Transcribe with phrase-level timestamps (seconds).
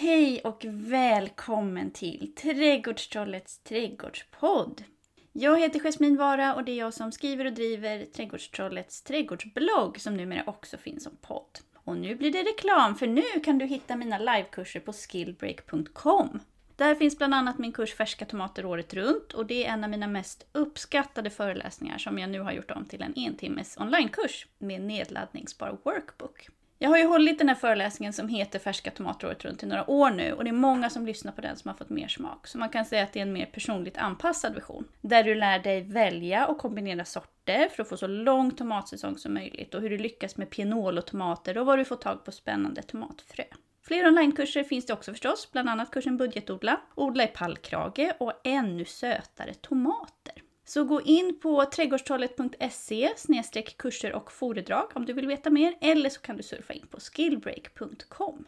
[0.00, 4.82] Hej och välkommen till Trädgårdstrollets trädgårdspodd.
[5.32, 10.14] Jag heter Jasmin Vara och det är jag som skriver och driver Trädgårdstrollets trädgårdsblogg som
[10.14, 11.58] numera också finns som podd.
[11.74, 16.40] Och nu blir det reklam för nu kan du hitta mina livekurser på skillbreak.com.
[16.76, 19.90] Där finns bland annat min kurs Färska tomater året runt och det är en av
[19.90, 24.80] mina mest uppskattade föreläsningar som jag nu har gjort om till en entimmes onlinekurs med
[24.80, 26.48] nedladdningsbar workbook.
[26.82, 29.90] Jag har ju hållit den här föreläsningen som heter Färska tomater året runt i några
[29.90, 32.46] år nu och det är många som lyssnar på den som har fått mer smak.
[32.46, 34.88] Så man kan säga att det är en mer personligt anpassad version.
[35.00, 39.34] Där du lär dig välja och kombinera sorter för att få så lång tomatsäsong som
[39.34, 43.44] möjligt och hur du lyckas med pianolotomater och var du får tag på spännande tomatfrö.
[43.82, 48.84] Fler onlinekurser finns det också förstås, bland annat kursen Budgetodla, Odla i pallkrage och Ännu
[48.84, 50.34] sötare tomater.
[50.70, 53.12] Så gå in på trädgårdstalet.se
[53.76, 57.00] kurser och foredrag om du vill veta mer eller så kan du surfa in på
[57.00, 58.44] skillbreak.com.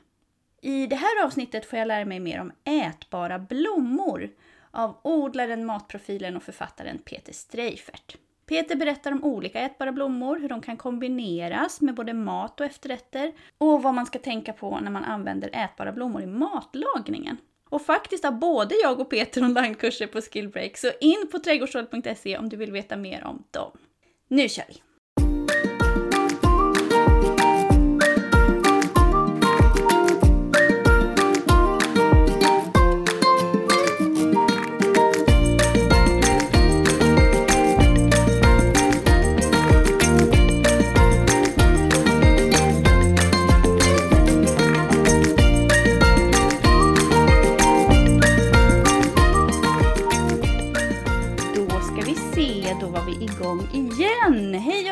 [0.61, 4.31] I det här avsnittet får jag lära mig mer om ätbara blommor
[4.71, 8.17] av odlaren, matprofilen och författaren Peter Streifert.
[8.47, 13.33] Peter berättar om olika ätbara blommor, hur de kan kombineras med både mat och efterrätter
[13.59, 17.37] och vad man ska tänka på när man använder ätbara blommor i matlagningen.
[17.73, 22.49] Och faktiskt har både jag och Peter onlinekurser på Skillbreak, så in på trädgårdsroll.se om
[22.49, 23.71] du vill veta mer om dem.
[24.29, 24.92] Nu kör vi!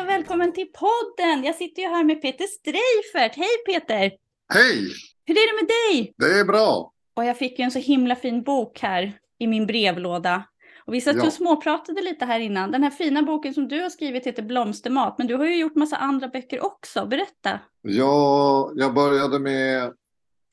[0.05, 1.43] Välkommen till podden!
[1.43, 3.35] Jag sitter ju här med Peter Streifert.
[3.35, 4.11] Hej Peter!
[4.53, 4.87] Hej!
[5.25, 6.13] Hur är det med dig?
[6.17, 6.91] Det är bra.
[7.13, 10.43] Och jag fick ju en så himla fin bok här i min brevlåda.
[10.85, 11.25] Och vi satt ja.
[11.25, 12.71] och småpratade lite här innan.
[12.71, 15.75] Den här fina boken som du har skrivit heter Blomstermat, men du har ju gjort
[15.75, 17.05] massa andra böcker också.
[17.05, 17.59] Berätta!
[17.81, 19.93] Ja, jag började med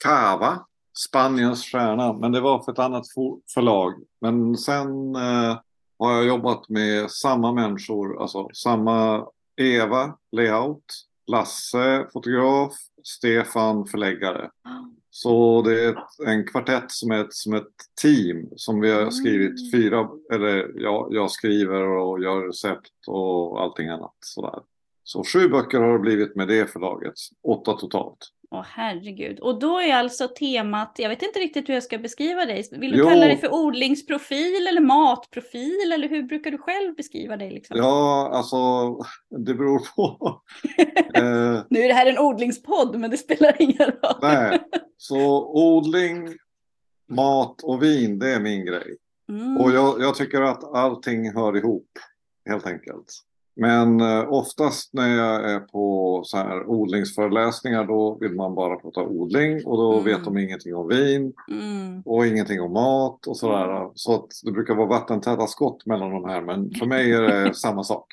[0.03, 0.65] Cava,
[1.07, 3.05] Spaniens stjärna, men det var för ett annat
[3.53, 3.93] förlag.
[4.21, 5.57] Men sen eh,
[5.99, 9.27] har jag jobbat med samma människor, alltså samma
[9.61, 10.85] Eva, layout,
[11.27, 12.73] Lasse, fotograf,
[13.03, 14.49] Stefan, förläggare.
[15.09, 15.95] Så det är
[16.25, 19.71] en kvartett som är ett, som ett team som vi har skrivit mm.
[19.71, 24.59] fyra, eller ja, jag skriver och gör recept och allting annat sådär.
[25.03, 28.17] Så sju böcker har det blivit med det förlaget, åtta totalt.
[28.51, 29.39] Åh herregud.
[29.39, 32.67] Och då är alltså temat, jag vet inte riktigt hur jag ska beskriva dig.
[32.71, 33.07] Vill du jo.
[33.07, 37.51] kalla dig för odlingsprofil eller matprofil eller hur brukar du själv beskriva dig?
[37.51, 37.77] Liksom?
[37.77, 38.57] Ja, alltså
[39.45, 40.41] det beror på.
[41.13, 44.19] eh, nu är det här en odlingspodd men det spelar ingen roll.
[44.21, 44.59] nej,
[44.97, 46.37] så odling,
[47.09, 48.97] mat och vin det är min grej.
[49.29, 49.57] Mm.
[49.57, 51.89] Och jag, jag tycker att allting hör ihop
[52.49, 53.23] helt enkelt.
[53.59, 59.01] Men eh, oftast när jag är på så här odlingsföreläsningar då vill man bara prata
[59.01, 60.05] odling och då mm.
[60.05, 62.01] vet de ingenting om vin mm.
[62.05, 63.77] och ingenting om mat och sådär.
[63.77, 63.91] Mm.
[63.95, 67.53] Så att det brukar vara vattentäta skott mellan de här men för mig är det
[67.53, 68.05] samma sak.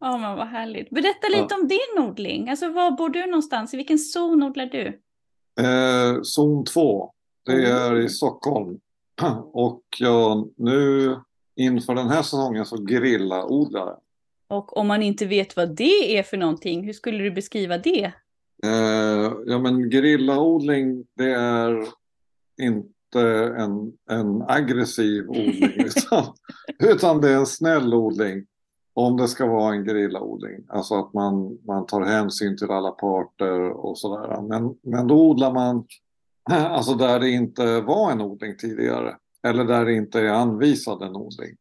[0.00, 0.90] Ja men vad härligt.
[0.90, 1.56] Berätta lite ja.
[1.56, 2.48] om din odling.
[2.48, 3.74] Alltså var bor du någonstans?
[3.74, 4.86] I vilken zon odlar du?
[5.60, 7.12] Eh, zon 2.
[7.46, 8.78] Det är i Stockholm.
[9.52, 11.16] Och ja, nu
[11.56, 13.96] inför den här säsongen så grillaodlare.
[14.52, 18.12] Och om man inte vet vad det är för någonting, hur skulle du beskriva det?
[18.64, 21.86] Eh, ja men grillaodling det är
[22.60, 23.20] inte
[23.58, 26.24] en, en aggressiv odling utan,
[26.78, 28.46] utan det är en snäll odling.
[28.94, 33.70] Om det ska vara en grillaodling, alltså att man, man tar hänsyn till alla parter
[33.70, 34.42] och sådär.
[34.42, 35.84] Men, men då odlar man
[36.50, 41.16] alltså där det inte var en odling tidigare eller där det inte är anvisad en
[41.16, 41.56] odling.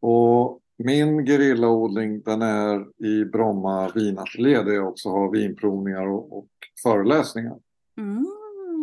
[0.00, 6.48] Och min gerillaodling den är i Bromma vinateljé där jag också har vinprovningar och, och
[6.82, 7.56] föreläsningar.
[7.98, 8.26] Mm.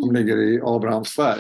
[0.03, 1.39] Som ligger i Abrahamsberg.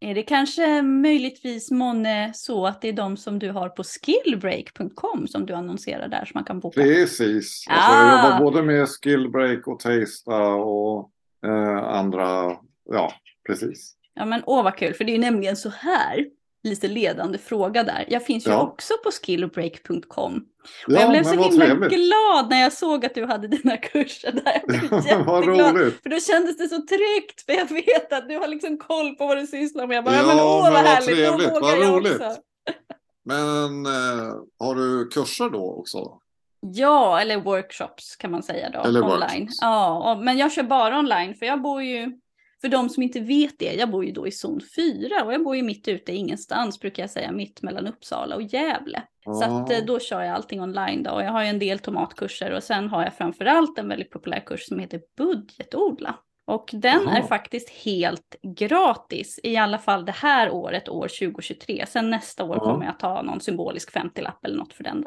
[0.00, 5.26] Är det kanske möjligtvis månne så att det är de som du har på skillbreak.com
[5.28, 6.80] som du annonserar där som man kan boka?
[6.80, 7.64] Precis.
[7.68, 7.72] Ah.
[7.72, 11.10] Alltså jag jobbar både med skillbreak och Tasta och
[11.46, 12.56] eh, andra,
[12.90, 13.12] ja
[13.46, 13.96] precis.
[14.14, 16.26] Ja men åh vad kul, för det är ju nämligen så här
[16.66, 18.04] lite ledande fråga där.
[18.08, 18.62] Jag finns ju ja.
[18.62, 20.44] också på skillbreak.com.
[20.86, 21.90] Ja, jag blev så himla trevligt.
[21.90, 24.62] glad när jag såg att du hade dina kurser där.
[25.08, 26.02] Ja, vad roligt.
[26.02, 29.26] För då kändes det så tryggt, för jag vet att du har liksom koll på
[29.26, 29.96] vad du sysslar med.
[29.96, 32.14] Jag bara, ja, men åh vad, vad härligt, trevligt, då vågar vad jag roligt.
[32.14, 32.36] också.
[33.24, 36.20] Men eh, har du kurser då också?
[36.60, 39.20] Ja, eller workshops kan man säga då, eller online.
[39.20, 39.58] Workshops.
[39.60, 42.20] Ja, men jag kör bara online, för jag bor ju
[42.66, 45.44] för de som inte vet det, jag bor ju då i zon 4 och jag
[45.44, 49.02] bor ju mitt ute ingenstans brukar jag säga, mitt mellan Uppsala och Gävle.
[49.24, 51.78] Så att eh, då kör jag allting online då och jag har ju en del
[51.78, 56.14] tomatkurser och sen har jag framförallt en väldigt populär kurs som heter budgetodla.
[56.44, 57.16] Och den Jaha.
[57.18, 61.84] är faktiskt helt gratis, i alla fall det här året, år 2023.
[61.88, 62.60] Sen nästa år Ja.
[62.64, 65.04] kommer jag ta någon symbolisk 50-lapp eller något för den.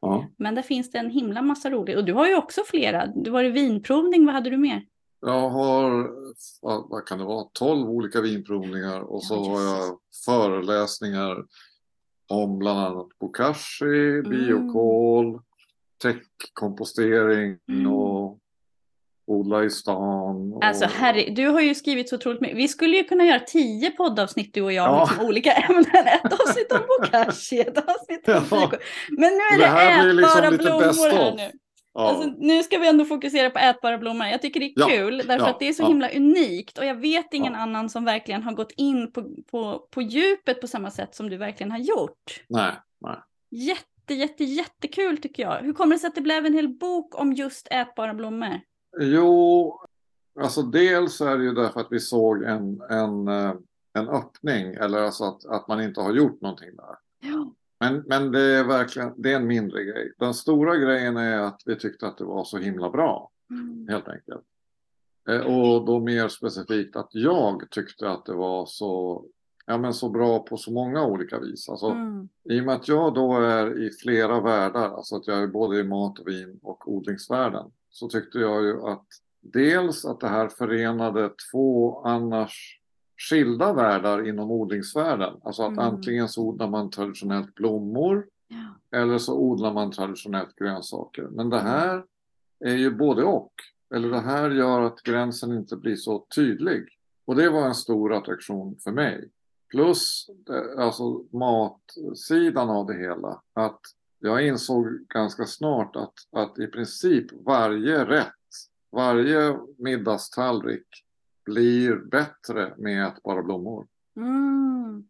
[0.00, 0.26] Ja.
[0.38, 1.96] Men där finns det en himla massa roligt.
[1.96, 3.06] Och du har ju också flera.
[3.06, 4.82] Du var i vinprovning, vad hade du mer?
[5.20, 6.10] Jag har,
[6.90, 11.36] vad kan det vara, 12 olika vinprovningar och så har jag föreläsningar
[12.30, 13.84] om bland annat bokashi,
[14.18, 14.30] Mm.
[14.30, 15.40] biokol,
[16.02, 17.92] täckkompostering Mm.
[17.92, 18.38] och
[19.26, 20.52] odla i stan.
[20.52, 20.64] Och...
[20.64, 22.56] Alltså herre, du har ju skrivit så otroligt mycket.
[22.56, 25.00] Vi skulle ju kunna göra tio poddavsnitt du och jag Ja.
[25.02, 25.84] om liksom olika ämnen.
[26.24, 28.70] Ett avsnitt om bokashi, ett avsnitt om Ja.
[29.08, 31.50] Men nu är Det det, här liksom ätbara lite blommor här nu.
[31.98, 32.08] Ja.
[32.08, 34.26] Alltså, nu ska vi ändå fokusera på ätbara blommor.
[34.26, 36.84] Jag tycker det är Ja, kul därför ja, att det är så himla unikt och
[36.84, 40.90] jag vet ingen annan som verkligen har gått in på, på, på djupet på samma
[40.90, 42.44] sätt som du verkligen har gjort.
[42.48, 43.16] Nej, nej.
[43.50, 45.58] Jätte, jätte, jättekul tycker jag.
[45.58, 48.60] Hur kommer det sig att det blev en hel bok om just ätbara blommor?
[49.00, 49.80] Jo,
[50.40, 53.54] alltså dels är det ju därför att vi såg en, en, eh,
[53.94, 56.96] en öppning, eller alltså att, att man inte har gjort någonting där.
[57.80, 60.12] Men, men det är verkligen, det är en mindre grej.
[60.18, 63.88] Den stora grejen är att vi tyckte att det var så himla bra, Mm.
[63.88, 64.44] helt enkelt.
[65.28, 69.24] Eh, Och då mer specifikt att jag tyckte att det var så,
[69.66, 71.68] ja, men så bra på så många olika vis.
[71.68, 72.28] Alltså, Mm.
[72.44, 75.78] I och med att jag då är i flera världar, alltså att jag är både
[75.78, 79.06] i mat och vin och odlingsvärlden, så tyckte jag ju att
[79.40, 82.77] dels att det här förenade två annars
[83.18, 85.34] skilda världar inom odlingsvärlden.
[85.42, 85.78] Alltså att Mm.
[85.84, 88.98] antingen så odlar man traditionellt blommor Ja.
[88.98, 91.22] eller så odlar man traditionellt grönsaker.
[91.22, 92.04] Men det här
[92.64, 93.52] är ju både och.
[93.94, 96.84] Eller det här gör att gränsen inte blir så tydlig.
[97.24, 99.28] Och det var en stor attraktion för mig.
[99.70, 103.42] Plus eh, alltså matsidan av det hela.
[103.52, 103.80] Att
[104.18, 108.32] jag insåg ganska snart att, att i princip varje rätt,
[108.92, 110.86] varje middagstallrik
[111.48, 113.86] blir bättre med ätbara blommor.
[114.16, 115.04] Mm.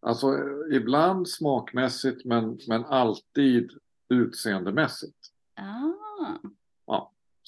[0.00, 0.34] Alltså
[0.72, 3.70] ibland smakmässigt men, men alltid
[4.08, 5.16] utseendemässigt.
[5.56, 5.98] Ah.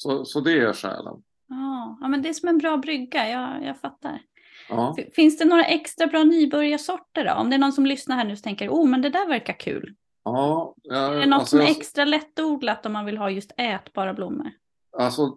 [0.02, 1.22] Så, så det är skälen.
[1.48, 1.98] Ja.
[2.00, 4.22] ja, men det är som en bra brygga, jag, jag fattar.
[4.68, 4.96] Ja.
[5.12, 7.32] Finns det några extra bra nybörjarsorter då?
[7.32, 9.52] Om det är någon som lyssnar här nu och tänker, oh men det där verkar
[9.52, 9.94] kul.
[10.24, 13.30] Ja, ja, Är det något alltså, som är jag- extra lättodlat om man vill ha
[13.30, 14.50] just ätbara blommor?
[14.98, 15.36] Alltså,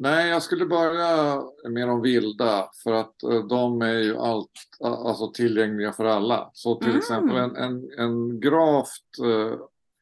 [0.00, 4.50] nej, jag skulle börja med de vilda för att eh, de är ju allt,
[4.80, 6.50] alltså tillgängliga för alla.
[6.52, 6.98] Så till Mm.
[6.98, 9.58] exempel en, en, en gravt eh,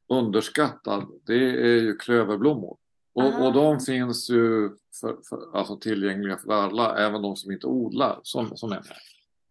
[0.09, 2.77] underskattad, det är ju klöverblommor.
[3.15, 3.47] Och, Ah.
[3.47, 4.71] och de finns ju
[5.01, 8.97] för, för, alltså tillgängliga för alla, även de som inte odlar, som, som är med.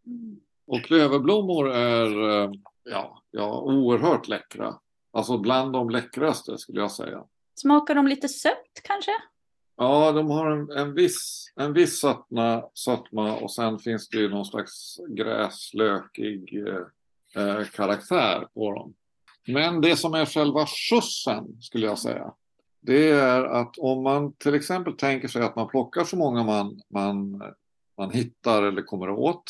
[0.07, 0.39] Mm.
[0.68, 2.51] Och klöverblommor är eh,
[2.83, 4.75] ja, ja, oerhört läckra.
[5.13, 7.24] Alltså bland de läckraste skulle jag säga.
[7.56, 9.12] Smakar de lite sött kanske?
[9.77, 14.30] Ja, de har en, en viss, en viss sötma, sötma och sen finns det ju
[14.30, 18.94] någon slags gräslökig eh, eh, karaktär på dem.
[19.48, 22.33] Men det som är själva skjutsen skulle jag säga.
[22.81, 26.81] Det är att om man till exempel tänker sig att man plockar så många man,
[26.89, 27.44] man,
[27.98, 29.44] man hittar eller kommer åt.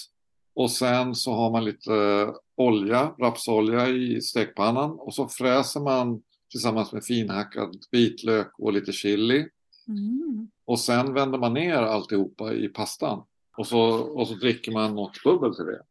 [0.55, 6.93] Och sen så har man lite olja, rapsolja i stekpannan och så fräser man tillsammans
[6.93, 9.47] med finhackad vitlök och lite chili.
[9.87, 10.47] Mm.
[10.65, 13.23] Och sen vänder man ner alltihopa i pastan.
[13.57, 15.81] Och så, och så dricker man något bubbel till det.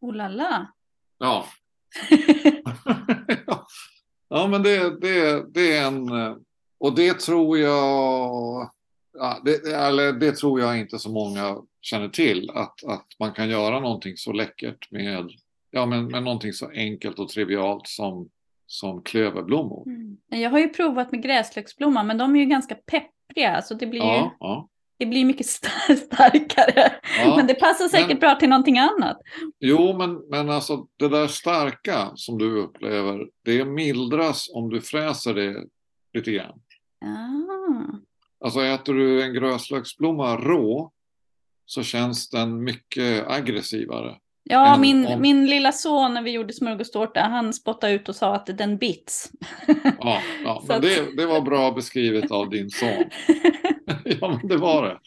[0.00, 0.66] Oh la la.
[1.18, 1.46] Ja,
[4.28, 6.10] ja men det, det, det är en...
[6.78, 8.70] Och det tror jag...
[9.12, 12.50] Ja, det, eller det tror jag inte så många känner till.
[12.50, 15.30] Att, att man kan göra någonting så läckert med,
[15.70, 18.28] ja, men, med någonting så enkelt och trivialt som,
[18.66, 19.88] som klöverblommor.
[19.88, 20.16] Mm.
[20.28, 22.74] Jag har ju provat med gräslöksblomma men de är ju ganska
[23.30, 24.68] peppriga så det blir ju Ja, ja,
[24.98, 26.92] det blir mycket sta- starkare.
[27.18, 27.36] ja.
[27.36, 29.16] Men det passar säkert Men- bra till någonting annat.
[29.60, 35.34] Jo, men, men alltså det där starka som du upplever, det mildras om du fräser
[35.34, 35.64] det
[36.14, 36.60] lite grann.
[37.04, 37.96] Ah.
[38.44, 40.92] Alltså äter du en grönsaksblomma rå
[41.66, 44.16] så känns den mycket aggressivare.
[44.42, 48.34] Ja, min, om- min lilla son när vi gjorde smörgåstårta, han spottade ut och sa
[48.34, 49.30] att den bits.
[49.98, 52.88] Ja, ja men det, det var bra beskrivet av din son.
[54.04, 54.98] ja, men det var det.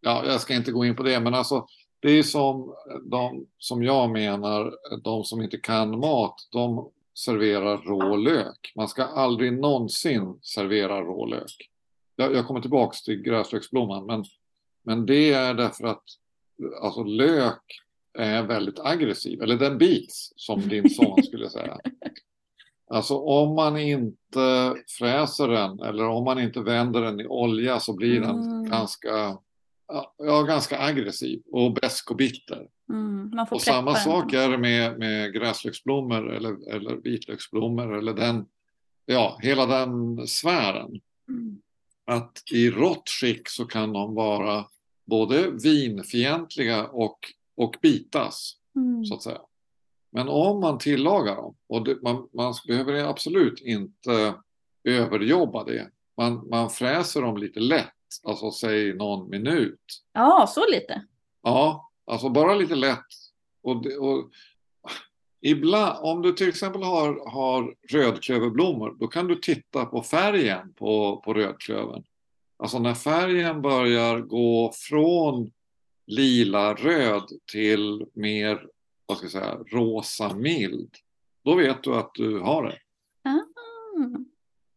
[0.00, 1.66] Ja, jag ska inte gå in på det, men alltså
[2.00, 2.74] det är som
[3.10, 4.72] de som jag menar,
[5.04, 8.72] de som inte kan mat, de serverar rå lök.
[8.76, 11.70] Man ska aldrig någonsin servera rå lök.
[12.16, 14.24] Jag, jag kommer tillbaks till gräslöksblomman, men
[14.82, 16.02] Men det är därför att
[16.82, 17.62] alltså, lök
[18.18, 21.78] är väldigt aggressiv, eller den bits som din son skulle säga.
[22.92, 27.92] Alltså om man inte fräser den eller om man inte vänder den i olja så
[27.96, 28.70] blir den Mm.
[28.70, 29.38] ganska,
[30.18, 32.66] ja, ganska aggressiv och besk och bitter.
[32.88, 34.00] Mm, Och samma den.
[34.00, 38.46] sak är det med, med gräslöksblommor eller, eller vitlöksblommor eller den,
[39.06, 41.00] ja, hela den sfären.
[41.28, 41.60] Mm.
[42.04, 44.64] Att i rått skick så kan de vara
[45.04, 47.18] både vinfientliga och,
[47.56, 49.04] och bitas, Mm.
[49.04, 49.40] så att säga.
[50.12, 54.34] Men om man tillagar dem, och det, man, man behöver absolut inte
[54.84, 55.90] överjobba det.
[56.16, 57.88] Man, man fräser dem lite lätt,
[58.24, 59.80] alltså säg någon minut.
[60.12, 61.02] Ja, så lite.
[61.42, 63.06] Ja, alltså bara lite lätt.
[63.62, 64.30] Och, det- och,
[65.40, 71.16] ibland, om du till exempel har, har rödklöverblommor, då kan du titta på färgen på,
[71.24, 72.04] på rödklövern.
[72.56, 75.50] Alltså när färgen börjar gå från
[76.10, 78.66] lila röd till mer,
[79.06, 80.90] vad ska jag säga, rosa mild.
[81.44, 82.78] Då vet du att du har det.
[83.96, 84.24] Mm.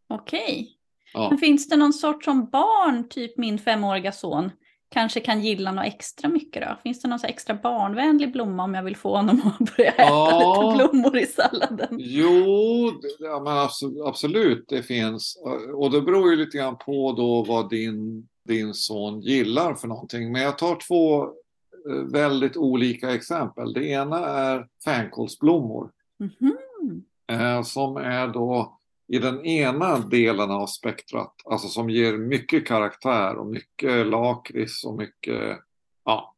[0.10, 0.78] Okej.
[1.14, 1.30] Ja.
[1.30, 4.52] Men finns det någon sort som barn, typ min femåriga son,
[4.90, 6.78] kanske kan gilla något extra mycket då?
[6.84, 10.74] Finns det någon extra barnvänlig blomma om jag vill få honom att börja äta Ja.
[10.74, 11.96] lite blommor i salladen?
[12.00, 15.38] Jo, ja, men abso- absolut, det finns.
[15.76, 20.32] Och det beror ju lite grann på då vad din, din son gillar för någonting.
[20.32, 23.74] Men jag tar två eh, väldigt olika exempel.
[23.74, 27.04] Det ena är fänkålsblommor Mhm.
[27.28, 33.36] eh, som är då i den ena delen av spektrat, alltså som ger mycket karaktär
[33.36, 35.60] och mycket lakrits och mycket,
[36.06, 36.34] ja,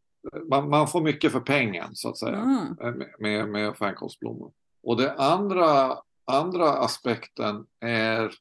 [0.50, 2.78] man, man får mycket för pengen så att säga Mm.
[2.82, 4.52] eh, med, med, med fänkålsblommor.
[4.84, 8.32] Och det andra, andra aspekten är,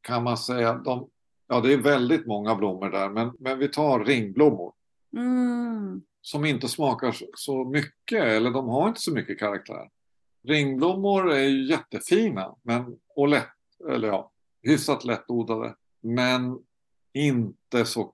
[0.00, 1.08] kan man säga, de,
[1.48, 4.72] ja det är väldigt många blommor där, men, men vi tar ringblommor
[5.16, 6.02] Mm.
[6.20, 9.90] som inte smakar så, mycket, eller de har inte så mycket karaktär.
[10.48, 13.48] Ringblommor är ju jättefina, men, och lätt,
[13.90, 14.30] eller ja,
[14.62, 16.58] hyfsat lättodlade, men
[17.14, 18.12] inte så,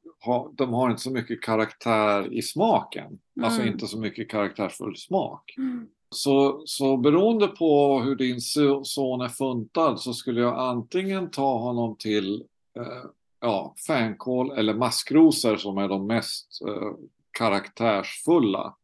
[0.53, 3.19] de har inte så mycket karaktär i smaken.
[3.43, 3.73] Alltså Mm.
[3.73, 5.55] inte så mycket karaktärsfull smak.
[5.59, 5.87] Mm.
[6.11, 11.59] Så, så beroende på hur din so- son är funtad så skulle jag antingen ta
[11.59, 12.45] honom till
[12.77, 13.11] eh,
[13.43, 16.93] ja, fänkål eller maskrosor som är de mest eh,
[17.39, 18.75] karaktärsfulla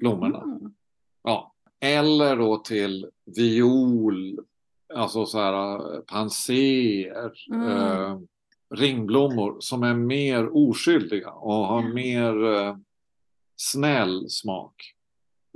[0.00, 0.42] blommorna.
[0.42, 0.74] Mm.
[1.22, 1.52] Ja.
[1.80, 3.06] Eller då till
[3.36, 4.38] viol,
[4.94, 7.68] alltså så här eh, panser, Mm.
[7.68, 8.18] eh,
[8.74, 11.94] ringblommor som är mer oskyldiga och har Mm.
[11.94, 12.76] mer eh,
[13.56, 14.74] snäll smak.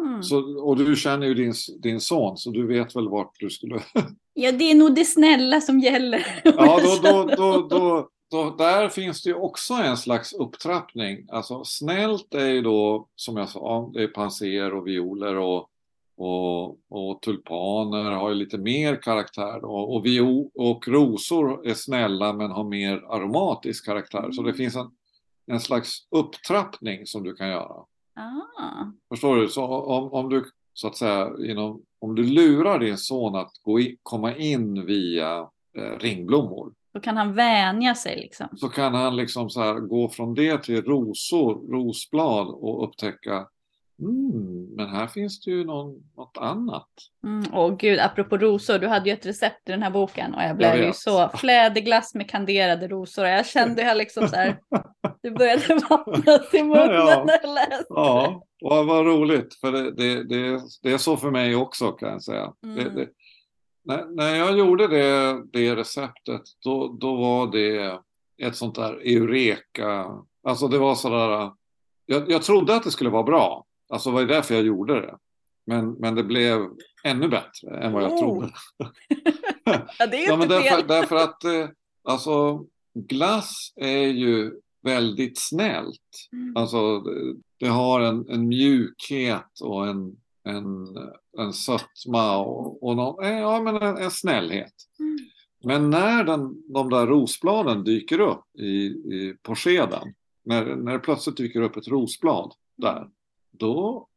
[0.03, 0.23] Mm.
[0.23, 3.81] Så, och du känner ju din, din son så du vet väl vart du skulle...
[4.35, 6.41] Ja, det är nog det snälla som gäller.
[6.45, 11.27] ja, då, då, då, då, då, där finns det ju också en slags upptrappning.
[11.29, 15.71] Alltså snällt är ju då, som jag sa, det är panser och violer och,
[16.17, 19.61] och, och tulpaner har ju lite mer karaktär.
[19.61, 19.69] då.
[19.69, 24.31] Och, vio, och rosor är snälla men har mer aromatisk karaktär.
[24.33, 24.91] Så det finns en,
[25.47, 27.85] en slags upptrappning som du kan göra.
[28.15, 28.85] Ah.
[29.09, 29.49] Förstår du?
[29.49, 30.45] Så om, om du
[30.79, 35.49] så att säga inom, om du lurar din son att gå in, komma in via
[35.79, 38.49] eh, ringblommor Då kan han vänja sig liksom.
[38.57, 43.47] så kan han liksom så här gå från det till rosor, rosblad och upptäcka
[44.03, 46.89] mm, men här finns det ju någon, något annat.
[47.25, 47.45] Mm.
[47.53, 50.57] Åh gud, apropå rosor, du hade ju ett recept i den här boken och jag
[50.57, 54.59] blev Jag ju så fläderglass med kanderade rosor och jag kände jag liksom så här,
[55.23, 57.25] det började vattnas i munnen Ja.
[57.27, 57.87] när jag läste.
[57.89, 62.09] Ja, vad, vad roligt för det, det, det, det är så för mig också kan
[62.09, 62.53] jag säga.
[62.65, 62.95] Mm.
[62.95, 63.09] Det,
[63.89, 67.99] när, när jag gjorde det, det receptet då, då var det
[68.43, 70.07] ett sånt där eureka.
[70.43, 71.53] Alltså det var sådär.
[72.07, 73.65] Jag, jag trodde att det skulle vara bra.
[73.89, 75.17] Alltså det var ju därför jag gjorde det.
[75.67, 76.69] Men, men det blev
[77.05, 78.19] ännu bättre än vad jag Oh.
[78.19, 78.53] trodde.
[79.99, 81.69] Ja, det är Ja, men inte därför, därför att eh,
[82.05, 82.65] alltså
[82.95, 86.29] glass är ju väldigt snällt.
[86.33, 86.57] Mm.
[86.57, 90.17] Alltså det, det har en, en mjukhet och en,
[90.49, 90.87] en,
[91.39, 94.75] en sötma och, och någon, eh, ja, men en, en snällhet.
[94.99, 95.19] Mm.
[95.65, 100.15] Men när den, de där rosbladen dyker upp i, i, på skeden,
[100.45, 103.09] när, när det plötsligt dyker upp ett rosblad där,
[103.51, 104.09] då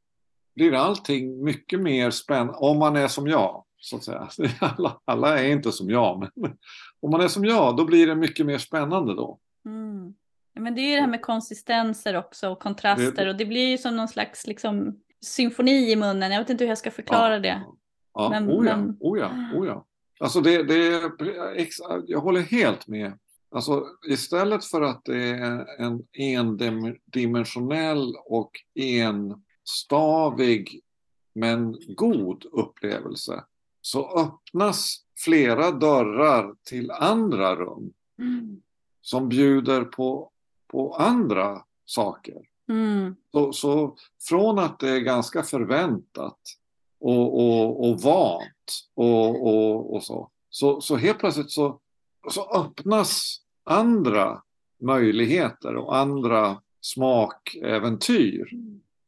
[0.56, 2.54] blir allting mycket mer spännande.
[2.54, 4.30] Om man är som jag, så att säga.
[4.60, 6.58] Alla, alla är inte som jag, men
[7.00, 9.40] om man är som jag, då blir det mycket mer spännande då.
[9.66, 10.14] Mm.
[10.54, 13.70] Men det är ju det här med konsistenser också och kontraster Det- och det blir
[13.70, 16.32] ju som någon slags liksom, symfoni i munnen.
[16.32, 17.62] Jag vet inte hur jag ska förklara det.
[18.14, 19.86] Ja, Men- oh ja, men- oh ja, oh ja.
[20.20, 21.02] Alltså det, det
[22.08, 23.20] jag håller helt med.
[23.56, 30.82] Alltså istället för att det är en endimensionell och enstavig
[31.36, 33.44] men god upplevelse
[33.82, 38.62] så öppnas flera dörrar till andra rum Mm.
[39.02, 40.32] som bjuder på,
[40.68, 42.42] på andra saker.
[42.72, 43.16] Mm.
[43.32, 43.96] Så, så
[44.30, 46.40] från att det är ganska förväntat
[47.00, 51.80] och, och, och vant och, och, och så, så, så helt plötsligt så,
[52.30, 54.42] så öppnas andra
[54.82, 58.50] möjligheter och andra smakäventyr.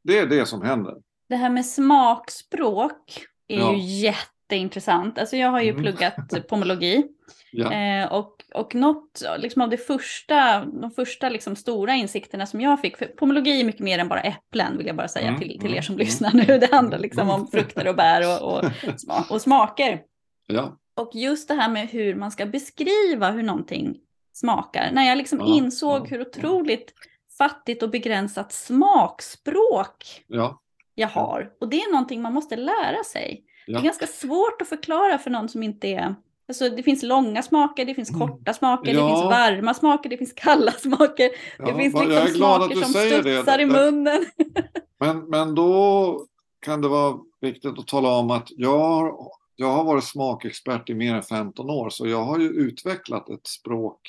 [0.04, 0.96] Det är det som händer.
[1.30, 3.74] Det här med smakspråk är Ja.
[3.74, 5.18] ju jätteintressant.
[5.20, 5.82] Alltså jag har ju Mm.
[5.84, 7.08] pluggat pomologi.
[7.54, 7.74] Ja.
[7.74, 12.82] Eh, och, och något liksom, av det första, de första liksom, stora insikterna som jag
[12.82, 15.60] fick, för pomologi är mycket mer än bara äpplen vill jag bara säga Mm, till,
[15.60, 16.46] till er som mm, lyssnar mm.
[16.48, 16.58] nu.
[16.58, 18.72] Det handlar liksom om frukter och bär och, och,
[19.32, 20.02] och smaker.
[20.48, 20.78] Ja.
[20.96, 23.98] Och just det här med hur man ska beskriva hur någonting
[24.34, 24.92] smakar.
[24.92, 26.94] När jag liksom Ja, insåg hur otroligt
[27.38, 30.62] fattigt och begränsat smakspråk Ja.
[30.96, 31.52] jag har.
[31.60, 33.46] Och det är någonting man måste lära sig.
[33.68, 36.16] Det är ganska svårt att förklara för någon som inte är...
[36.48, 38.28] Alltså det finns långa smaker, det finns Mm.
[38.28, 39.08] korta smaker, det Ja.
[39.08, 41.30] finns varma smaker, det finns kalla smaker.
[41.60, 43.34] Ja, det finns liksom smaker som säger det.
[43.36, 44.26] studsar i munnen.
[45.00, 46.26] Men, men då
[46.66, 49.14] kan det vara viktigt att tala om att jag har,
[49.56, 53.48] jag har varit smakexpert i mer än 15 år så jag har ju utvecklat ett
[53.48, 54.00] språk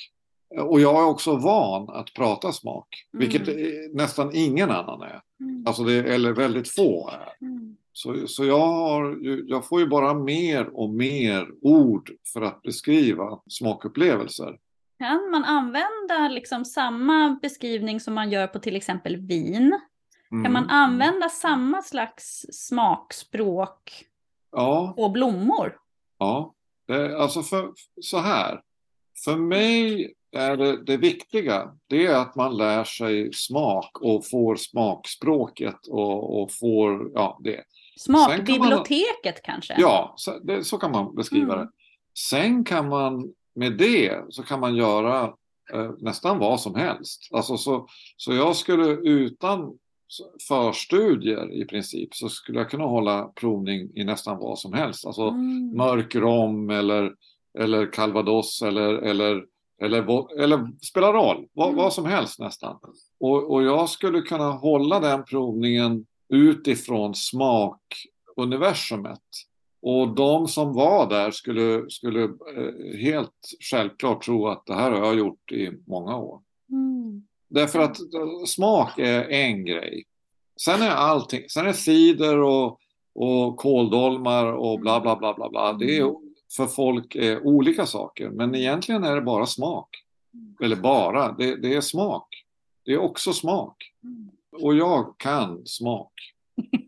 [0.59, 3.27] och jag är också van att prata smak, Mm.
[3.29, 3.55] vilket
[3.93, 5.21] nästan ingen annan är.
[5.39, 5.63] Mm.
[5.67, 7.45] Alltså det, eller väldigt få är.
[7.45, 7.75] Mm.
[7.97, 13.39] Så, så jag, har, jag får ju bara mer och mer ord för att beskriva
[13.49, 14.57] smakupplevelser.
[14.99, 19.79] Kan man använda liksom samma beskrivning som man gör på till exempel vin?
[20.29, 20.53] Kan Mm.
[20.53, 24.05] man använda samma slags smakspråk
[24.51, 25.77] Ja, på blommor?
[26.19, 26.53] ja.
[26.87, 27.71] Det, alltså för,
[28.01, 28.61] så här.
[29.25, 34.55] För mig är det, det viktiga det är att man lär sig smak och får
[34.55, 37.63] smakspråket och, och får ja, det.
[37.97, 39.75] Smakbiblioteket kanske?
[39.77, 41.65] Ja, så, det, så kan man beskriva Mm.
[41.65, 41.71] det.
[42.29, 45.23] Sen kan man med det så kan man göra
[45.73, 47.27] eh, nästan vad som helst.
[47.31, 49.77] Alltså så, så jag skulle utan
[50.47, 55.05] förstudier i princip så skulle jag kunna hålla provning i nästan vad som helst.
[55.05, 55.71] Alltså Mm.
[55.77, 57.13] mörk rom eller,
[57.59, 59.45] eller calvados eller, eller,
[59.81, 61.77] eller, eller spelar roll, vad, Mm.
[61.77, 62.79] vad som helst nästan.
[63.19, 69.21] Och, och jag skulle kunna hålla den provningen utifrån smakuniversumet.
[69.81, 73.31] Och de som var där skulle, skulle eh, helt
[73.71, 76.41] självklart tro att det här har jag gjort i många år.
[76.69, 77.23] Mm.
[77.47, 80.03] Därför att eh, smak är en grej.
[80.61, 82.79] Sen är allting, sen är cider och,
[83.15, 85.73] och kåldolmar och bla bla bla bla bla.
[85.73, 88.29] Det är för folk är olika saker.
[88.29, 89.89] Men egentligen är det bara smak.
[90.61, 92.27] Eller bara, det, det är smak.
[92.85, 93.91] Det är också smak.
[94.61, 96.11] Och jag kan smak.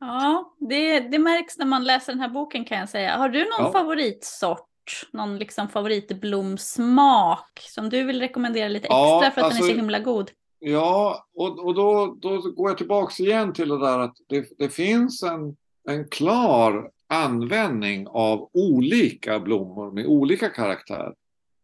[0.00, 3.16] Ja, det, det märks när man läser den här boken kan jag säga.
[3.16, 3.72] Har du någon Ja.
[3.72, 4.64] favoritsort?
[5.12, 9.62] Någon liksom favoritblomsmak som du vill rekommendera lite extra Ja, för att den är alltså-
[9.68, 10.30] så himla god?
[10.58, 14.68] Ja, och, och då, då går jag tillbaks igen till det där att det, det
[14.68, 15.56] finns en,
[15.88, 21.14] en klar användning av olika blommor med olika karaktär.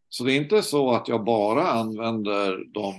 [0.09, 2.93] Så det är inte så att jag bara använder de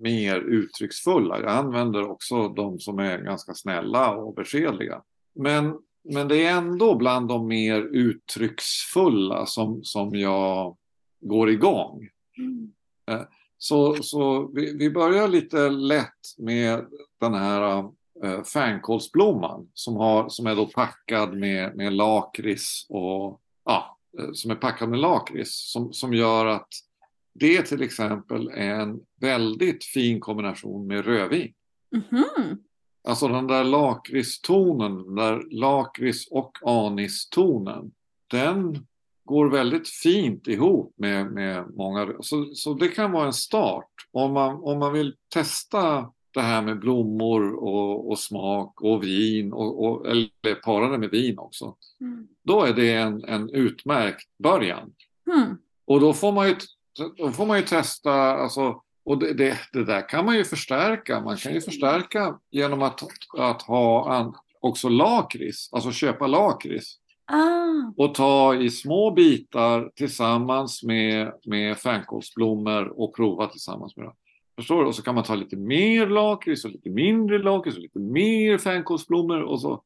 [0.00, 1.40] mer uttrycksfulla.
[1.40, 5.02] Jag använder också de som är ganska snälla och beskedliga.
[5.34, 10.76] Men, men det är ändå bland de mer uttrycksfulla som, som jag
[11.20, 12.08] går igång.
[12.38, 12.72] Mm.
[13.58, 16.86] Så, så vi, vi börjar lite lätt med
[17.20, 17.84] den här
[18.24, 24.50] äh, fänkålsblomman som, har, som är då packad med, med lakrits och ja, eh, som
[24.50, 26.68] är packad med lakrits som, som gör att
[27.32, 31.52] det till exempel är en väldigt fin kombination med rödvin.
[31.92, 32.58] Mhm.
[33.04, 37.92] Alltså den där lakritstonen, den där lakrits och anistonen,
[38.26, 38.86] den
[39.24, 42.08] går väldigt fint ihop med, med många.
[42.20, 43.88] Så, så det kan vara en start.
[44.12, 49.52] Om man, om man vill testa det här med blommor och, och smak och vin,
[49.52, 51.76] och, och, eller parade med vin också.
[52.00, 52.28] Mm.
[52.42, 54.92] Då är det en, en utmärkt början.
[55.30, 55.56] Hmm.
[55.84, 56.56] Och då får man ju,
[57.16, 61.20] då får man ju testa, alltså, och det, det, det där kan man ju förstärka.
[61.20, 63.00] Man kan ju förstärka genom att,
[63.38, 66.96] att ha an, också lakrits, alltså köpa lakrits
[67.32, 67.92] Ah.
[67.96, 74.14] och ta i små bitar tillsammans med, med fänkålsblommor och prova tillsammans med dem.
[74.56, 74.88] Förstår du?
[74.88, 78.58] Och så kan man ta lite mer lakrits och lite mindre lakrits och lite mer
[78.58, 79.82] fänkålsblommor och så.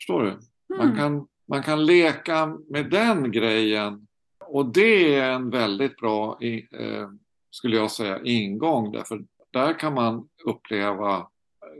[0.00, 0.38] Förstår du?
[0.76, 0.96] Man Hmm.
[0.96, 4.05] kan, man kan leka med den grejen
[4.48, 7.08] Och det är en väldigt bra, eh,
[7.50, 11.26] skulle jag säga, ingång därför där kan man uppleva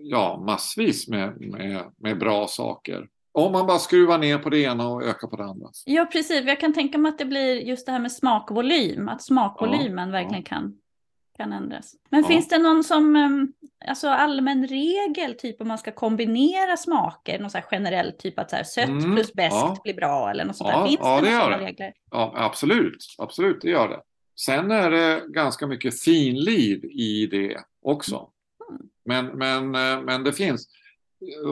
[0.03, 3.09] ja, massvis med, med, med bra saker.
[3.33, 5.69] Om man bara skruvar ner på det ena och ökar på det andra.
[5.85, 6.47] Ja, precis.
[6.47, 10.13] Jag kan tänka mig att det blir just det här med smakvolym, att smakvolymen Ja,
[10.13, 10.49] verkligen ja.
[10.49, 10.79] kan,
[11.37, 11.95] kan ändras.
[12.11, 12.29] Men Ja.
[12.29, 13.53] finns det någon som, em,
[13.87, 18.57] alltså allmän regel, typ om man ska kombinera smaker, någon så generell typ att så
[18.57, 19.77] här, sött Mm, plus beskt ja.
[19.85, 20.87] blir bra eller något sånt Ja, där.
[20.87, 21.65] Finns ja, det det gör sådana det.
[21.65, 21.93] regler?
[22.11, 24.01] Ja, absolut, absolut, det gör det.
[24.41, 28.29] Sen är det ganska mycket finlir i det också.
[28.71, 28.83] Mm.
[29.05, 30.69] Men, men, eh, men det finns.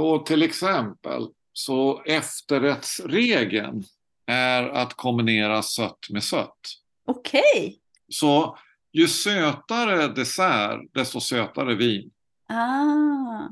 [0.01, 3.83] Och till exempel så efterrättsregeln
[4.27, 6.61] är att kombinera sött med sött.
[7.07, 7.79] Okej.
[8.09, 8.59] Så
[8.94, 12.11] ju sötare dessert, desto sötare vin.
[12.48, 13.48] Ah.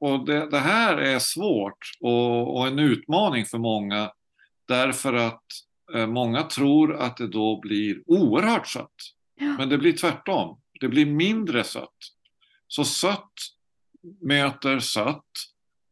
[0.00, 4.12] Och det, det här är svårt och, och en utmaning för många
[4.68, 5.42] därför att
[5.94, 8.94] eh, många tror att det då blir oerhört sött.
[9.34, 9.46] Ja.
[9.58, 10.60] Men det blir tvärtom.
[10.80, 11.96] Det blir mindre sött.
[12.66, 13.32] Så sött
[14.20, 15.30] möter sött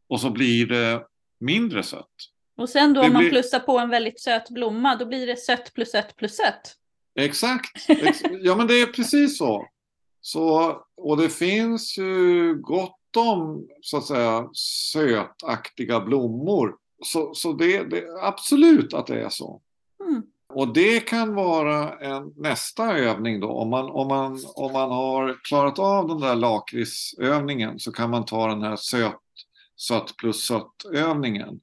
[0.07, 1.05] och så blir det
[1.39, 2.05] mindre sött.
[2.57, 5.27] Och sen då Det om man blir- plussar på en väldigt söt blomma, då blir
[5.27, 6.75] det sött plus sött plus sött.
[7.15, 7.89] Exakt.
[7.89, 9.67] Ex ja, men det är precis så.
[10.21, 10.77] så.
[10.97, 16.75] Och det finns ju gott om så att säga sötaktiga blommor.
[17.05, 19.61] Så, så det, det absolut att det är så.
[20.09, 20.23] Mm.
[20.53, 23.51] Och det kan vara en nästa övning då.
[23.51, 28.25] Om man, om man, om man har klarat av den där lakritsövningen så kan man
[28.25, 29.19] ta den här söt,
[29.75, 31.59] sött plus sött övningen.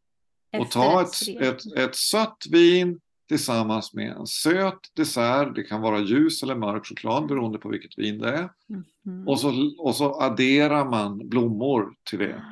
[0.58, 5.54] Och ta ett, ett, ett sött vin tillsammans med en söt dessert.
[5.54, 8.48] Det kan vara ljus eller mörk choklad beroende på vilket vin det är.
[9.04, 9.28] Mhm.
[9.28, 12.42] Och så, och så adderar man blommor till det.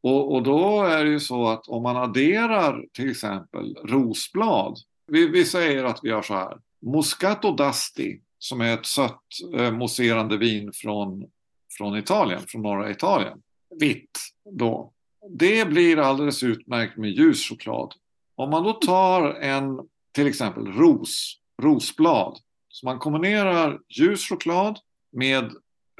[0.00, 4.78] Och, och då är det ju så att om man adderar till exempel rosblad.
[5.06, 6.58] Vi, vi säger att vi gör så här.
[6.80, 9.22] Moscato d'Asti som är ett sött
[9.54, 11.24] eh, mousserande vin från,
[11.70, 13.42] från Italien, från norra Italien.
[13.80, 14.18] Vitt
[14.50, 14.92] då.
[15.30, 17.94] Det blir alldeles utmärkt med ljus choklad.
[18.34, 19.80] Om man då tar en
[20.16, 22.38] till exempel ros, rosblad.
[22.68, 24.78] Så man kombinerar ljus choklad
[25.12, 25.44] med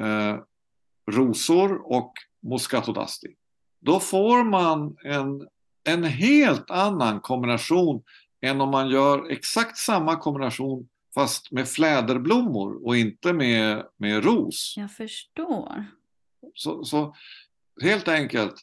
[0.00, 0.38] eh,
[1.10, 3.34] rosor och Moscato d'Asti.
[3.80, 5.48] Då får man en,
[5.84, 8.02] en helt annan kombination
[8.40, 14.74] än om man gör exakt samma kombination fast med fläderblommor och inte med, med ros.
[14.76, 15.84] Jag förstår.
[16.54, 17.14] Så, så
[17.82, 18.54] helt enkelt,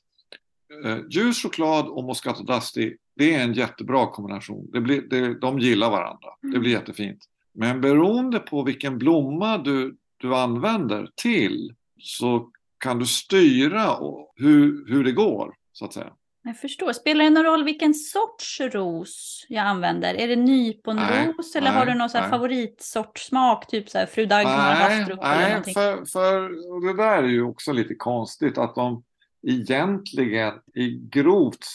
[0.85, 4.69] eh, ljus choklad och Moscato d'Asti, det är en jättebra kombination.
[4.73, 6.29] Det blir, det, de gillar varandra.
[6.41, 7.25] Det blir jättefint.
[7.53, 13.97] Men beroende på vilken blomma du, du använder till så kan du styra
[14.35, 16.13] hur, hur det går, så att säga.
[16.43, 16.93] Jag förstår.
[16.93, 20.15] Spelar det någon roll vilken sorts ros jag använder?
[20.15, 22.31] Är det nyponros eller Nej, har du någon så här nej.
[22.31, 23.67] favoritsortssmak?
[23.67, 25.73] Typ så här fru Dagmar, Nej, Hastrup eller nej någonting?
[25.73, 26.49] för, för
[26.87, 29.03] det där är ju också lite konstigt att de
[29.47, 31.65] egentligen i grovt,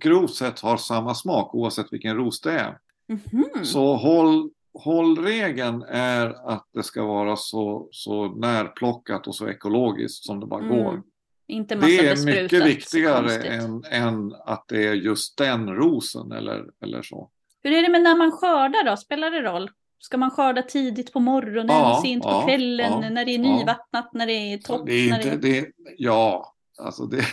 [0.00, 2.78] grovt sett har samma smak oavsett vilken ros det är.
[3.08, 3.64] Mhm.
[3.64, 10.40] Så håll, hållregeln är att det ska vara så, så närplockat och så ekologiskt som
[10.40, 11.02] det bara Mm, går.
[11.46, 16.64] Inte massa Det är mycket viktigare än, än att det är just den rosen eller,
[16.80, 17.30] eller så.
[17.62, 18.96] Hur är det med när man skördar då?
[18.96, 19.70] Spelar det roll?
[19.98, 23.38] Ska man skörda tidigt på morgonen, Ja, sent på ja, kvällen, ja, när det är
[23.38, 24.86] nyvattnat, när det är torrt?
[24.86, 25.60] Det är inte, det...
[25.60, 27.24] det, ja, alltså det,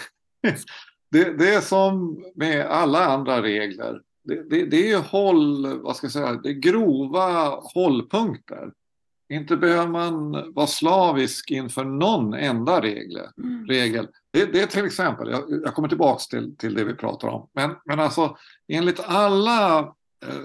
[1.12, 4.02] det, det är som med alla andra regler.
[4.24, 8.72] Det, det, det är håll, vad ska jag säga, det är grova hållpunkter.
[9.30, 13.28] Inte behöver man vara slavisk inför någon enda regel.
[13.38, 13.68] Mm.
[13.68, 14.08] regel.
[14.32, 17.50] Det, det är till exempel, jag, jag kommer tillbaks till, till det vi pratar om.
[17.54, 20.36] Men, men alltså enligt alla eh,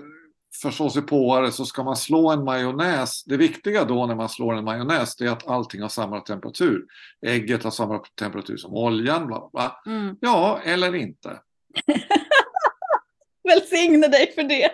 [0.63, 3.25] förståsigpåare så ska man slå en majonnäs.
[3.25, 6.85] Det viktiga då när man slår en majonnäs det är att allting har samma temperatur.
[7.27, 9.27] Ägget har samma temperatur som oljan.
[9.27, 9.93] Bla, bla, bla.
[9.93, 10.17] Mm.
[10.21, 11.41] Ja, eller inte.
[13.49, 14.71] Välsigne dig för det.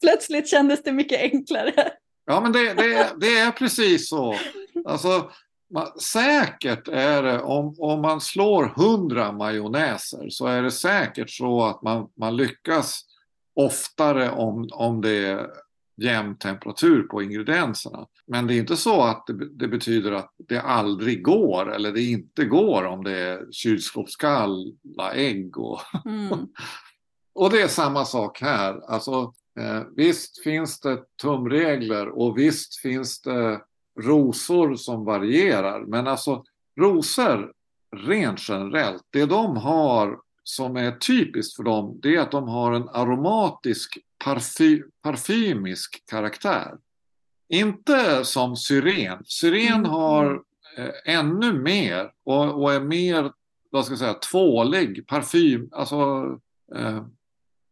[0.00, 1.92] Plötsligt kändes det mycket enklare.
[2.26, 4.34] Ja, men det, det, det är precis så.
[4.84, 5.30] Alltså,
[5.70, 11.64] man, säkert är det, om, om man slår hundra majonnäser så är det säkert så
[11.64, 13.04] att man, man lyckas
[13.54, 15.50] oftare om, om det är
[15.96, 18.06] jämn temperatur på ingredienserna.
[18.26, 22.02] Men det är inte så att det, det betyder att det aldrig går eller det
[22.02, 26.48] inte går om det är kylskåpskalla ägg och Mm.
[27.34, 28.80] och det är samma sak här.
[28.90, 33.60] Alltså, eh, visst finns det tumregler och visst finns det
[34.00, 35.84] rosor som varierar.
[35.86, 36.44] Men alltså
[36.80, 37.52] rosor
[37.96, 40.18] rent generellt, det de har
[40.50, 46.74] som är typiskt för dem, det är att de har en aromatisk parfy, parfymisk karaktär.
[47.48, 49.22] Inte som syren.
[49.24, 49.90] Syren Mm.
[49.90, 50.42] har
[50.78, 53.32] eh, ännu mer och, och är mer,
[53.70, 55.96] vad ska jag säga, tvålig, parfym, alltså
[56.76, 57.04] eh,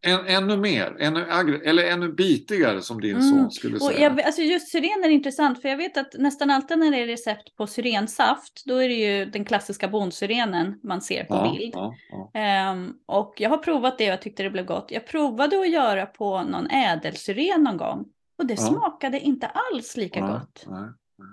[0.01, 3.29] en, ännu mer, ännu, eller ännu bitigare som din Mm.
[3.31, 4.01] son skulle Och säga.
[4.01, 7.07] jag, alltså just syren är intressant för jag vet att nästan alltid när det är
[7.07, 11.75] recept på syrensaft då är det ju den klassiska bondsyrenen man ser på ja, bild.
[11.75, 12.31] ja, ja.
[12.41, 14.87] Ehm, och jag har provat det och jag tyckte det blev gott.
[14.91, 18.05] Jag provade att göra på någon ädelsyren någon gång
[18.39, 20.65] och det smakade inte alls lika gott.
[20.67, 20.81] nej,
[21.19, 21.29] nej.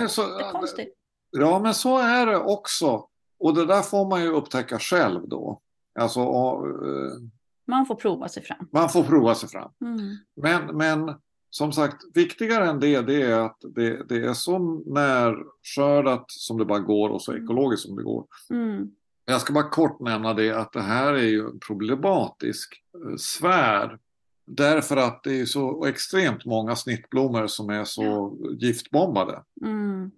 [0.00, 0.94] Nej, så, Det är konstigt.
[1.30, 3.04] Ja, men så är det också.
[3.40, 5.60] Och det där får man ju upptäcka själv då.
[6.00, 7.28] Alltså, eh,
[7.68, 8.68] Man får prova sig fram.
[8.72, 9.70] man får prova sig fram.
[9.80, 10.16] Mm.
[10.36, 11.14] Men, men
[11.50, 16.64] som sagt, viktigare än det, det är att det, det är så närskördat som det
[16.64, 17.44] bara går och så Mm.
[17.44, 18.24] ekologiskt som det går.
[18.50, 18.90] Mm.
[19.24, 23.98] Jag ska bara kort nämna det att det här är ju en problematisk eh, sfär.
[24.46, 29.42] Därför att det är så extremt många snittblommor som är så giftbombade.
[29.64, 30.10] Mm.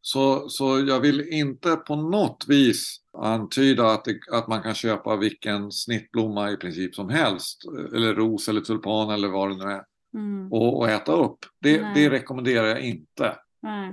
[0.00, 5.16] Så, så jag vill inte på något vis antyda att, det, att man kan köpa
[5.16, 7.62] vilken snittblomma i princip som helst.
[7.94, 9.84] Eller ros eller tulpan eller vad det nu är.
[10.14, 10.52] Mm.
[10.52, 11.38] Och, och äta upp.
[11.60, 13.36] Det, det rekommenderar jag inte.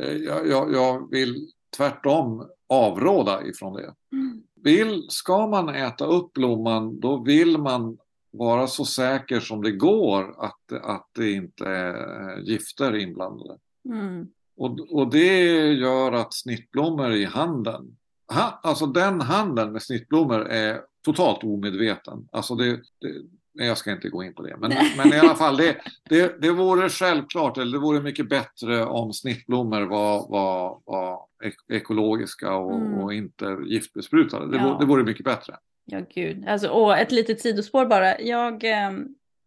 [0.02, 3.94] Eh, Jag, jag, jag vill tvärtom avråda ifrån det.
[4.14, 4.44] Mm.
[4.64, 7.98] Vill, ska man äta upp blomman då vill man
[8.32, 13.58] vara så säker som det går att, att det inte är eh, gifter inblandade.
[13.86, 14.28] Mm.
[14.58, 17.98] Och, och det gör att snittblommor i handeln,
[18.34, 22.28] alltså den handeln med snittblommor är totalt omedveten.
[22.32, 25.58] Alltså det, det, jag ska inte gå in på det, men, men i alla fall
[25.58, 25.78] det,
[26.10, 31.74] det, det vore självklart, eller det vore mycket bättre om snittblommor var, var, var ek-
[31.78, 32.94] ekologiska och, Mm.
[33.00, 34.52] och inte giftbesprutade.
[34.52, 34.64] Det, Ja.
[34.68, 35.56] vore, det vore mycket bättre.
[35.86, 36.48] Ja, gud.
[36.48, 38.20] Alltså, och ett litet sidospår bara.
[38.20, 38.92] Jag eh,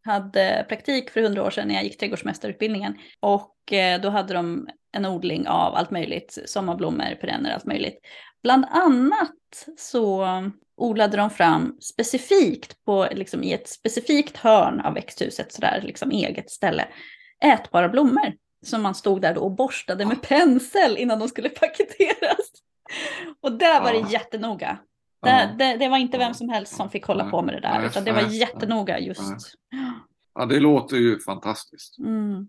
[0.04, 2.94] hade praktik för hundra år sedan när jag gick trädgårdsmästarutbildningen.
[3.20, 7.98] Och eh, då hade de en odling av allt möjligt, sommarblommor, perenner, allt möjligt.
[8.44, 10.26] Bland annat så
[10.76, 16.50] odlade de fram specifikt på, liksom, i ett specifikt hörn av växthuset, sådär liksom eget
[16.50, 16.88] ställe,
[17.44, 18.34] ätbara blommor.
[18.66, 22.50] Som man stod där och borstade med pensel innan de skulle paketeras.
[23.40, 24.78] Och där var det jättenoga.
[25.20, 25.28] Ja.
[25.28, 27.86] Det, det, det var inte vem som helst som fick hålla på med det där,
[27.86, 29.54] utan det var jättenoga just.
[30.34, 31.98] Ja, det låter ju fantastiskt.
[31.98, 32.32] Mm.
[32.32, 32.46] Mm.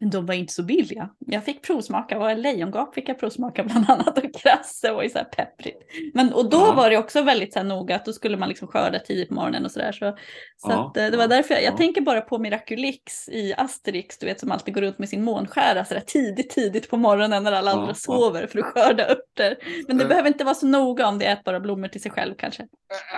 [0.00, 1.08] Men de var inte så billiga.
[1.26, 5.24] Jag fick provsmaka, och lejongap fick jag provsmaka bland annat och krasse ju så här
[5.24, 5.78] pepprigt.
[6.14, 6.72] Men, och då Ja.
[6.72, 9.34] var det också väldigt så här noga att då skulle man liksom skörda tidigt på
[9.34, 9.92] morgonen och sådär.
[9.92, 10.16] Så,
[10.56, 11.76] så Ja, att, eh, det var därför jag, jag ja.
[11.76, 15.84] tänker bara på Miraculix i Asterix, du vet som alltid går runt med sin månskära
[15.84, 19.56] sådär tidigt, tidigt på morgonen när alla andra sover för att skörda örter.
[19.88, 20.08] Men det Eh.
[20.08, 22.66] behöver inte vara så noga om det är ätbara blommor till sig själv kanske.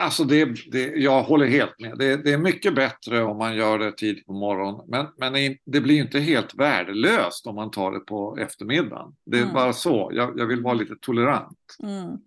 [0.00, 1.98] Alltså det, det, jag håller helt med.
[1.98, 4.80] Det, det är mycket bättre om man gör det tidigt på morgonen.
[4.88, 9.16] Men, men det- blir ju inte helt värdelöst om man tar det på eftermiddagen.
[9.26, 9.54] Det är Mm.
[9.54, 10.10] bara så.
[10.14, 11.76] Jag, jag vill vara lite tolerant.
[11.82, 12.18] Mm.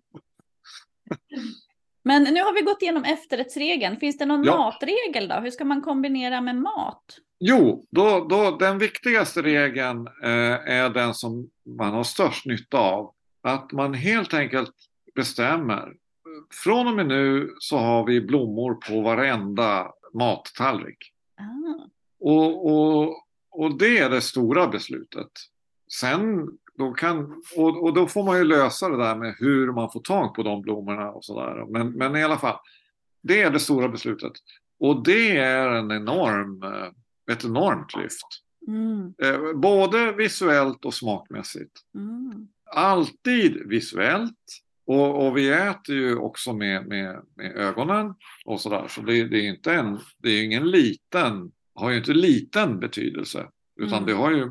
[2.02, 3.96] Men nu har vi gått igenom efterrättsregeln.
[3.96, 4.56] Finns det någon Ja.
[4.56, 5.34] matregel då?
[5.34, 7.04] Hur ska man kombinera med mat?
[7.40, 13.12] Jo, då, då, den viktigaste regeln eh, är den som man har störst nytta av.
[13.42, 14.72] Att man helt enkelt
[15.14, 15.92] bestämmer.
[16.64, 21.12] Från och med nu så har vi blommor på varenda mattallrik.
[21.40, 21.88] Ah.
[22.20, 23.25] Och, och,
[23.56, 25.30] och det är det stora beslutet.
[26.00, 29.90] Sen då kan, och, och då får man ju lösa det där med hur man
[29.90, 31.66] får tag på de blommorna och sådär.
[31.68, 32.58] Men, men i alla fall,
[33.22, 34.32] det är det stora beslutet.
[34.78, 38.26] Och det är en enorm, eh, ett enormt lyft.
[38.68, 39.14] Mm.
[39.22, 41.72] Eh, både visuellt och smakmässigt.
[41.94, 42.48] Mm.
[42.74, 44.62] Alltid visuellt.
[44.86, 48.14] Och, och vi äter ju också med, med, med ögonen
[48.44, 48.86] och sådär.
[48.88, 53.46] Så det, det är inte en, det är ingen liten, har ju inte liten betydelse.
[53.80, 54.06] Utan Mm.
[54.06, 54.48] det har ju,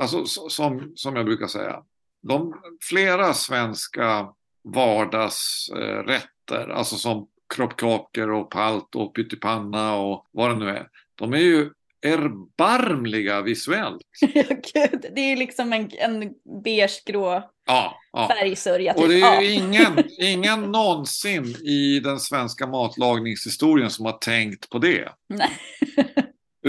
[0.00, 1.82] alltså som, som jag brukar säga,
[2.22, 4.28] de, flera svenska
[4.64, 10.88] vardagsrätter, alltså som kroppkakor och palt och pyttipanna och vad det nu är.
[11.14, 11.70] De är ju
[12.02, 14.02] erbarmliga visuellt.
[14.20, 15.06] Ja, gud.
[15.14, 16.32] Det är liksom en, en
[16.64, 18.28] beigegrå Ja, ja.
[18.28, 18.94] färgsörja.
[18.94, 19.02] Typ.
[19.02, 19.42] Och det är ja.
[19.42, 25.12] ju ingen, ingen någonsin i den svenska matlagningshistorien som har tänkt på det.
[25.28, 25.50] Nej.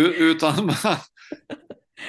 [0.07, 0.75] Utan man,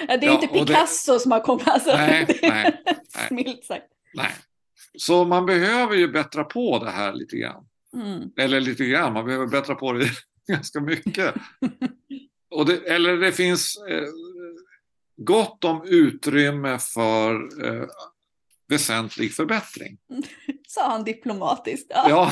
[0.08, 1.68] Ja, det är Ja, inte och det- Picasso som har kommit.
[1.68, 3.26] Alltså, Nej, nej, nej.
[3.28, 3.86] Smilt sagt.
[4.14, 4.30] nej.
[4.98, 7.64] Så man behöver ju bättra på det här lite grann.
[7.94, 8.22] Mm.
[8.36, 10.08] Eller lite grann, man behöver bättra på det
[10.48, 11.34] ganska mycket.
[12.50, 14.04] Och det, eller det finns eh,
[15.16, 17.34] gott om utrymme för,
[17.66, 17.84] eh,
[18.68, 19.98] väsentlig förbättring.
[20.68, 21.86] Sa han diplomatiskt.
[21.94, 22.30] Ja, jag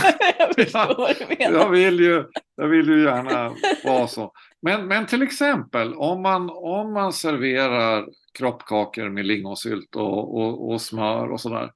[0.57, 1.59] du menar.
[1.59, 2.25] Jag vill ju,
[2.57, 4.33] jag vill ju gärna vara så.
[4.63, 10.81] Men, men till exempel om man, om man serverar kroppkakor med lingonsylt och, och, och
[10.81, 11.73] smör och sådär.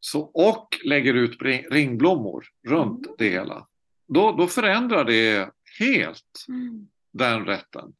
[0.00, 3.16] Så, och lägger ut ring- ringblommor runt Mm.
[3.18, 3.66] det hela.
[4.08, 6.86] Då, då förändrar det helt Mm.
[7.12, 7.92] den rätten.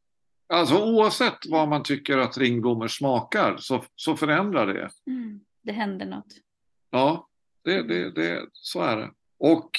[0.53, 4.89] Alltså oavsett vad man tycker att ringblommor smakar så, så förändrar det.
[5.07, 5.39] Mm.
[5.63, 6.27] Det händer något.
[6.91, 7.27] Ja,
[7.63, 9.11] det, det, det, så är det.
[9.39, 9.69] Och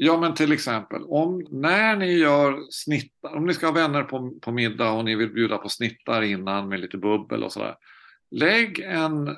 [0.00, 4.30] ja, men till exempel om när ni gör snittar, om ni ska ha vänner på,
[4.40, 7.74] på middag och ni vill bjuda på snittar innan med lite bubbel och sådär.
[8.30, 9.36] Lägg en,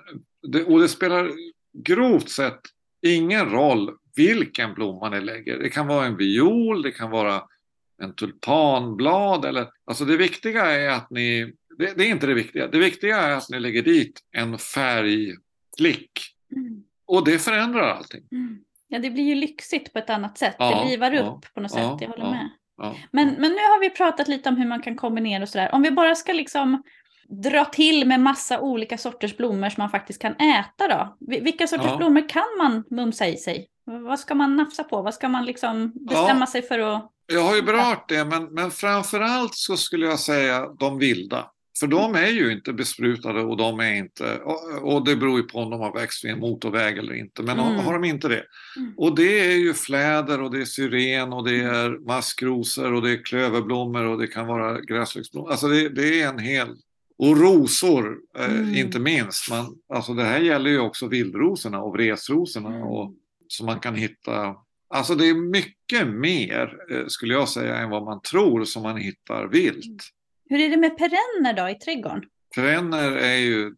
[0.52, 1.30] det, och det spelar
[1.72, 2.60] grovt sett
[3.02, 5.58] ingen roll vilken blomma ni lägger.
[5.58, 7.42] Det kan vara en viol, det kan vara
[8.02, 12.66] en tulpanblad eller, alltså det viktiga är att ni, det, det är inte det viktiga,
[12.66, 16.10] det viktiga är att ni lägger dit en färgklick
[16.56, 16.82] Mm.
[17.06, 18.22] och det förändrar allting.
[18.32, 18.58] Mm.
[18.92, 20.56] Ja, det blir ju lyxigt på ett annat sätt.
[20.58, 21.82] Ja, det livar ja, upp på något sätt.
[22.00, 22.50] Jag håller med.
[23.10, 25.70] Men, men nu har vi pratat lite om hur man kan kombinera och sådär.
[25.74, 26.82] Om vi bara ska liksom
[27.28, 31.16] dra till med massa olika sorters blommor som man faktiskt kan äta då.
[31.20, 33.66] Vi- Vilka sorters blommor kan man mumsa i sig?
[33.84, 35.02] Vad ska man nafsa på?
[35.02, 37.10] Vad ska man liksom bestämma sig för att...
[37.32, 41.46] Jag har ju berört det, men, men framför allt så skulle jag säga de vilda.
[41.80, 44.36] För de är ju inte besprutade och de är inte,
[44.82, 47.58] och, det beror ju på om de har växt vid en motorväg eller inte, men
[47.60, 47.74] Mm.
[47.84, 48.44] har, de inte det.
[48.76, 48.94] Mm.
[48.96, 53.10] Och det är ju fläder och det är syren och det är maskrosor och det
[53.10, 55.50] är klöverblommor och det kan vara gräslöksblommor.
[55.50, 56.68] Alltså det, det är en hel...
[57.18, 58.74] Och rosor, eh, Mm.
[58.74, 59.50] inte minst.
[59.50, 62.68] Man, alltså det här gäller ju också vildrosorna och vresrosorna.
[62.68, 62.82] Mm.
[62.82, 63.14] Och,
[63.48, 64.54] så man kan hitta...
[64.94, 68.96] Alltså det är mycket mer, eh, skulle jag säga, än vad man tror som man
[68.96, 70.02] hittar vilt.
[70.50, 72.22] Hur är det med perenner då i trädgården?
[72.54, 73.74] Perenner är ju...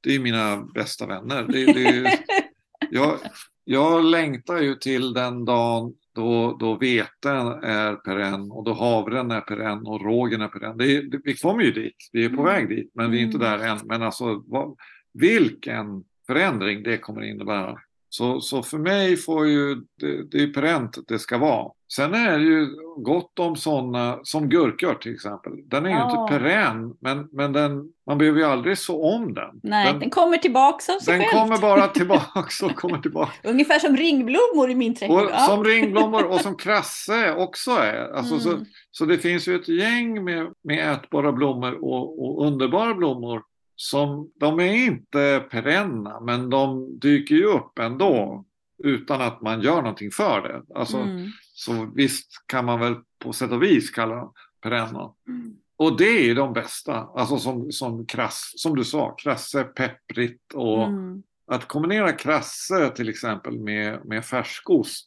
[0.00, 1.42] Det är mina bästa vänner.
[1.48, 2.18] Det, det,
[2.90, 3.18] jag,
[3.64, 9.40] jag längtar ju till den dagen då, då veten är perenn och då havren är
[9.40, 10.76] perenn och rågen är perenn.
[10.76, 12.44] Det är, det, vi kommer ju dit, vi är på Mm.
[12.44, 13.58] väg dit, men vi är inte Mm.
[13.60, 13.78] där än.
[13.84, 14.76] Men alltså vad,
[15.12, 15.86] vilken
[16.26, 17.78] förändring det kommer innebära.
[18.08, 21.70] Så, så för mig får ju, det, det är perennt det ska vara.
[21.96, 22.66] Sen är det ju
[22.96, 25.52] gott om sådana, som gurkor till exempel.
[25.68, 26.22] Den är ju Ja.
[26.22, 29.60] inte perenn, men, men den, man behöver ju aldrig så om den.
[29.62, 31.40] Nej, den, den, kommer tillbaka av sig den själv.
[31.42, 33.32] kommer bara tillbaks och kommer tillbaka.
[33.44, 35.22] Ungefär som ringblommor i min trädgård.
[35.24, 35.38] Och Ja.
[35.38, 38.12] som ringblommor och som krasse också är.
[38.14, 38.64] Alltså, så, Mm.
[38.90, 43.42] så det finns ju ett gäng med, med ätbara blommor och, och underbara blommor
[43.76, 48.44] som de är inte perenna men de dyker ju upp ändå
[48.84, 50.78] utan att man gör någonting för det.
[50.78, 51.26] Alltså, Mm.
[51.54, 55.12] Så visst kan man väl på sätt och vis kalla dem perenna.
[55.28, 55.56] Mm.
[55.76, 60.84] Och det är de bästa, alltså som, som krass, som du sa, krasse, pepprigt och
[60.86, 61.22] Mm.
[61.46, 65.06] att kombinera krasse till exempel med, med färskost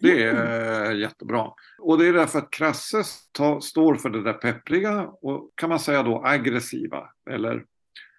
[0.00, 0.42] det Mhm.
[0.42, 1.50] är jättebra.
[1.78, 5.78] Och det är därför att krasse ta, står för det där peppriga och kan man
[5.80, 7.08] säga då aggressiva.
[7.30, 7.64] Eller,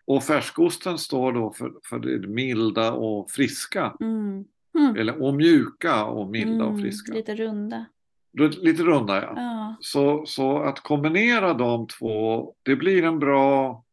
[0.07, 3.95] och färskosten står då för, för det milda och friska.
[3.99, 4.45] Mm.
[4.77, 4.95] Mm.
[4.95, 7.13] Eller, och mjuka och milda och Mm, friska.
[7.13, 7.85] Lite runda.
[8.61, 9.33] Lite, runda ja.
[9.35, 9.75] Ja.
[9.79, 13.83] Så, så att kombinera de två, det blir en bra,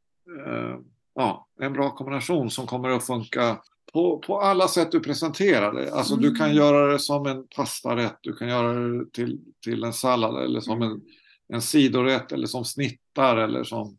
[0.46, 0.76] eh,
[1.14, 3.56] ja, en bra kombination som kommer att funka
[3.92, 5.92] på, på alla sätt du presenterar det.
[5.92, 6.56] Alltså du kan Mm.
[6.56, 10.82] göra det som en pastarätt, du kan göra det till, till en sallad eller som
[10.82, 11.00] en,
[11.48, 13.96] en sidorätt eller som snittar eller som...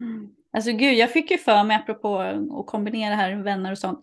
[0.00, 0.30] Mm.
[0.52, 2.18] Alltså gud, jag fick ju för mig, apropå
[2.60, 4.00] att kombinera här med vänner och sånt.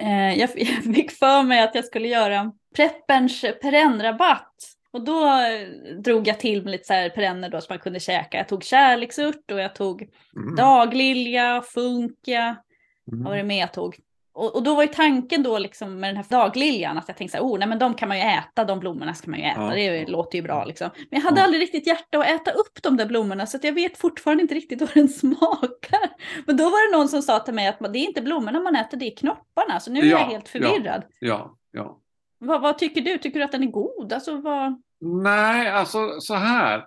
[0.00, 4.54] Eh, jag, jag fick för mig att jag skulle göra prepperns perennrabatt.
[4.92, 8.00] Och då eh, drog jag till med lite så här perenner då som man kunde
[8.00, 8.36] käka.
[8.38, 10.02] Jag tog kärleksört och jag tog
[10.36, 10.56] Mm.
[10.56, 12.56] daglilja, funkia.
[13.04, 13.46] Vad var det Mm.
[13.46, 13.96] mer jag tog?
[14.34, 17.38] Och, och då var ju tanken då liksom med den här dagliljan att jag tänkte
[17.38, 19.46] så här, oh nej men de kan man ju äta, de blommorna ska man ju
[19.46, 20.90] äta, Ja, det låter ju bra liksom.
[21.10, 21.44] Men jag hade Ja.
[21.44, 24.80] aldrig riktigt hjärta att äta upp de där blommorna så jag vet fortfarande inte riktigt
[24.80, 25.08] vad den
[25.48, 26.10] smakar.
[26.46, 28.76] Men då var det någon som sa till mig att det är inte blommorna man
[28.76, 29.80] äter, det är knopparna.
[29.80, 31.02] Så nu är Ja, jag helt förvirrad.
[31.20, 31.98] Ja, ja.
[32.38, 33.18] Vad, vad tycker du?
[33.18, 34.12] Tycker du att den är god?
[34.12, 34.82] Alltså vad...
[35.00, 36.84] Nej, alltså så här.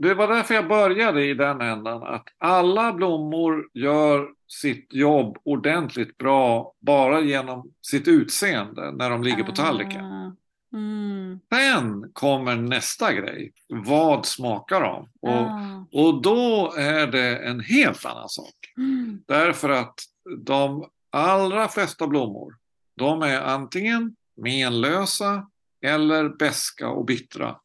[0.00, 6.18] Det var därför jag började i den ändan att alla blommor gör sitt jobb ordentligt
[6.18, 10.04] bra bara genom sitt utseende när de ligger på tallriken.
[10.04, 10.32] Ah,
[10.74, 11.40] Mm.
[11.54, 13.52] Sen kommer nästa grej.
[13.68, 15.08] Vad smakar de?
[15.20, 15.86] Och, Ah.
[15.92, 18.54] och då är det en helt annan sak.
[18.76, 19.20] Mm.
[19.26, 19.94] Därför att
[20.38, 22.54] de allra flesta blommor,
[22.96, 25.46] de är antingen menlösa
[25.84, 27.56] eller beska och bittra.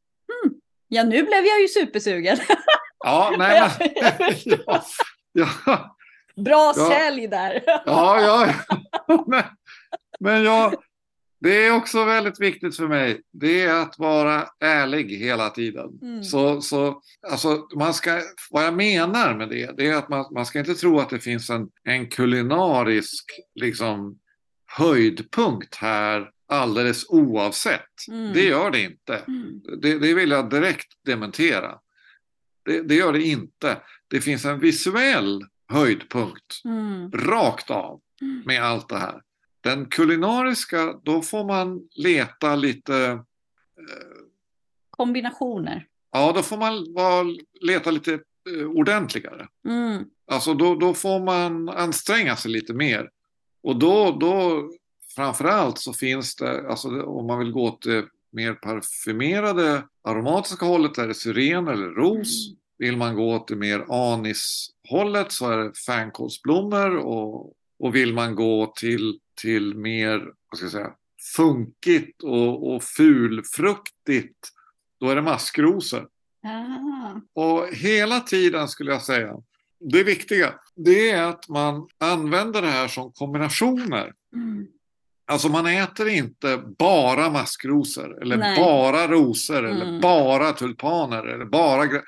[0.88, 2.38] Ja, nu blev jag ju supersugen.
[3.00, 4.34] Ja, nej men...
[4.66, 4.84] ja,
[5.66, 5.98] ja,
[6.36, 6.90] Bra Ja.
[6.90, 7.64] sälj där.
[7.66, 8.54] ja, ja,
[9.28, 9.44] men,
[10.20, 10.76] Men jag,
[11.40, 13.22] det är också väldigt viktigt för mig.
[13.32, 16.00] Det är att vara ärlig hela tiden.
[16.02, 16.24] Mm.
[16.24, 18.22] Så, så, alltså, man ska,
[18.52, 21.20] vad jag menar med det, det är att man, man ska inte tro att det
[21.20, 23.26] finns en, en kulinarisk
[23.56, 24.20] liksom,
[24.78, 28.08] höjdpunkt här alldeles oavsett.
[28.12, 28.34] Mm.
[28.34, 29.16] Det gör det inte.
[29.28, 29.62] Mm.
[29.82, 31.80] Det, det vill jag direkt dementera.
[32.66, 33.78] Det, det gör det inte.
[34.08, 37.12] Det finns en visuell höjdpunkt Mm.
[37.12, 38.44] rakt av Mm.
[38.46, 39.22] med allt det här.
[39.62, 42.96] Den kulinariska, då får man leta lite,
[43.80, 44.18] eh,
[44.90, 45.86] Kombinationer.
[46.12, 47.26] ja då får man vara,
[47.62, 49.48] leta lite eh, ordentligare.
[49.68, 50.04] Mm.
[50.32, 53.10] Alltså då, då får man anstränga sig lite mer.
[53.64, 54.70] Och då, då
[55.18, 60.98] framförallt så finns det, alltså om man vill gå åt det mer parfymerade aromatiska hållet
[60.98, 62.50] är det syren eller ros.
[62.78, 68.36] Vill man gå åt det mer anishållet så är det fänkålsblommor och, och vill man
[68.36, 70.18] gå till, till mer,
[70.50, 70.92] vad ska jag säga,
[71.36, 74.50] funkigt och, och fulfruktigt
[75.00, 76.08] då är det maskrosor.
[76.44, 77.42] Ah.
[77.42, 79.34] Och hela tiden skulle jag säga,
[79.80, 84.14] det viktiga, det är att man använder det här som kombinationer.
[84.34, 84.68] Mm.
[85.30, 88.58] Alltså man äter inte bara maskrosor eller Nej.
[88.60, 90.02] bara rosor eller Mm.
[90.02, 92.02] bara tulpaner eller bara...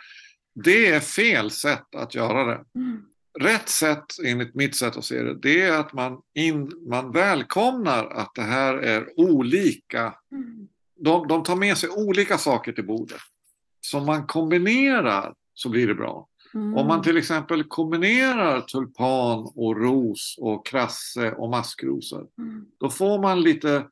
[0.64, 2.62] Det är fel sätt att göra det.
[2.76, 3.02] Mm.
[3.40, 8.06] Rätt sätt, enligt mitt sätt att se det, det är att man, in, man välkomnar
[8.06, 10.68] att det här är olika Mm.
[11.00, 13.22] de, de tar med sig olika saker till bordet.
[13.82, 16.28] Som man kombinerar så blir det bra.
[16.54, 16.78] Mm.
[16.78, 22.28] Om man till exempel kombinerar tulpan och ros och krasse och maskrosor.
[22.38, 22.66] Mm.
[22.80, 23.84] Då får man lite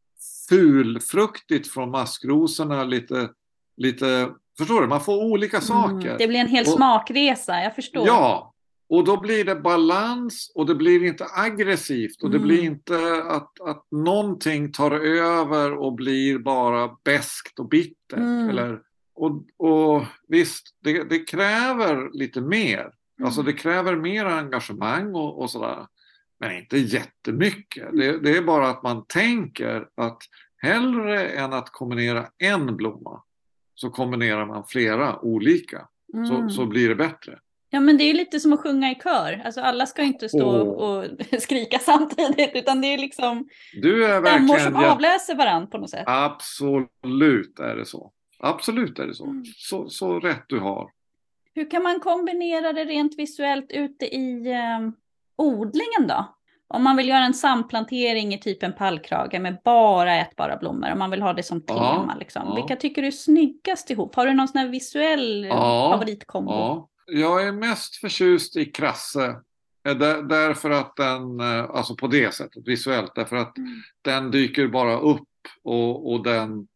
[0.49, 2.84] fulfruktigt från maskrosorna.
[2.84, 3.30] Lite,
[3.78, 4.88] lite, förstår du?
[4.88, 6.08] Man får olika saker.
[6.08, 6.18] Mm.
[6.18, 8.08] Det blir en hel Och- smakresa, jag förstår.
[8.08, 8.53] Ja,
[8.89, 12.47] och då blir det balans och det blir inte aggressivt och det Mm.
[12.47, 18.18] blir inte att, att någonting tar över och blir bara beskt och bittert.
[18.18, 18.49] Mm.
[18.49, 18.80] Eller,
[19.18, 22.91] och, och visst, det, det kräver lite mer.
[23.24, 23.53] Alltså Mm.
[23.53, 25.88] det kräver mer engagemang och, och sådär.
[26.39, 27.88] Men inte jättemycket.
[27.93, 30.18] Det, det är bara att man tänker att
[30.61, 33.22] hellre än att kombinera en blomma
[33.76, 35.88] så kombinerar man flera olika.
[36.28, 36.49] Så, Mm.
[36.49, 37.39] så blir det bättre.
[37.70, 39.41] Ja, men det är lite som att sjunga i kör.
[39.45, 40.68] Alltså alla ska inte stå Åh.
[40.68, 41.05] och
[41.41, 43.49] skrika samtidigt, utan det är liksom
[43.82, 46.03] Du är stämmor som avläser varandra på något sätt.
[46.07, 48.11] absolut är det så.
[48.39, 49.25] Absolut är det så.
[49.25, 49.43] Mm.
[49.55, 50.89] Så, så rätt du har.
[51.53, 54.89] Hur kan man kombinera det rent visuellt ute i eh,
[55.35, 56.33] odlingen då?
[56.69, 60.99] Om man vill göra en samplantering i typ en pallkrage med bara ätbara blommor, om
[60.99, 62.15] man vill ha det som Ja, tema.
[62.19, 62.41] liksom.
[62.45, 62.55] ja.
[62.55, 64.15] Vilka tycker du är snyggast ihop?
[64.15, 66.51] Har du någon sån här visuell eh, Ja, favoritkombo?
[66.51, 66.89] Ja.
[67.05, 69.35] Jag är mest förtjust i krasse.
[69.88, 73.81] eh, Där, därför att den, eh, alltså på det sättet visuellt, därför att Mm.
[74.01, 75.23] den dyker bara upp
[75.63, 76.67] och, och den...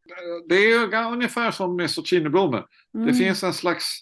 [0.49, 2.65] Det är ungefär som med zucchiniblommor.
[2.93, 3.15] Det Mm.
[3.15, 3.99] finns en slags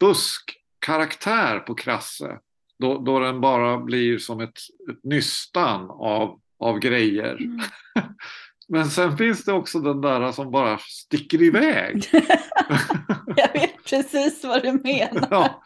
[0.00, 2.38] buskkaraktär på krasse.
[2.78, 4.58] Då, då den bara blir som ett,
[4.90, 7.36] ett nystan av, av grejer.
[7.44, 7.60] Mm.
[8.68, 12.08] Men sen finns det också den där som bara sticker iväg.
[13.36, 15.28] Jag vet precis vad du menar.
[15.30, 15.62] ja,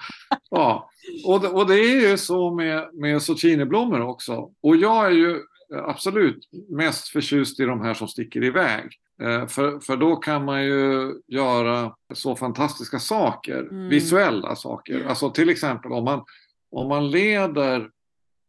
[0.51, 0.91] ja.
[1.27, 4.51] Och, det, och det är ju så med, med zucchiniblommor också.
[4.63, 5.41] Och jag är ju
[5.75, 8.91] absolut mest förtjust i de här som sticker iväg.
[9.23, 13.89] Eh, för, för då kan man ju göra så fantastiska saker, Mm.
[13.89, 15.05] visuella saker.
[15.05, 16.25] Alltså till exempel om man,
[16.71, 17.91] om man leder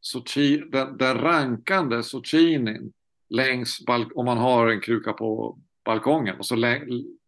[0.01, 2.91] zucchi, den, den rankande zucchinin
[3.29, 3.79] längs,
[4.15, 6.55] om man har en kruka på balkongen och så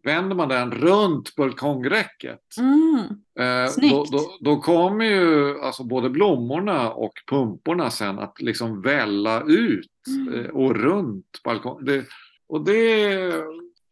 [0.04, 2.40] vänder man den runt balkongräcket.
[2.58, 3.00] Mm.
[3.40, 9.42] Eh, då, då, då kommer ju alltså både blommorna och pumporna sen att liksom välla
[9.42, 10.46] ut Mm.
[10.46, 11.86] eh, och runt balkongen.
[11.86, 12.06] Det,
[12.48, 13.08] och det,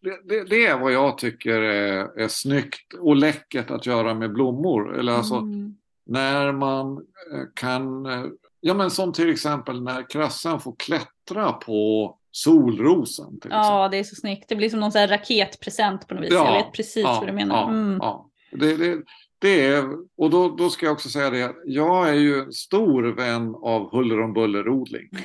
[0.02, 4.34] det, det, det är vad jag tycker är, är snyggt och läckert att göra med
[4.34, 5.00] blommor.
[5.00, 5.76] Eller alltså Mm.
[6.06, 8.26] när man eh, kan, eh,
[8.60, 13.40] ja men som till exempel när krassan får klättra på solrosen.
[13.40, 14.50] Till Ja, det är så snyggt.
[14.50, 16.34] Det blir som någon sån raketpresent på något vis.
[16.34, 17.56] Ja, Jag vet precis vad du menar.
[17.56, 17.98] Ja, Mm.
[18.02, 18.30] ja.
[18.52, 19.02] Det, det,
[19.40, 19.84] det är,
[20.18, 24.22] och då, då ska jag också säga det jag är ju stor vän av huller
[24.22, 25.10] om buller-odling.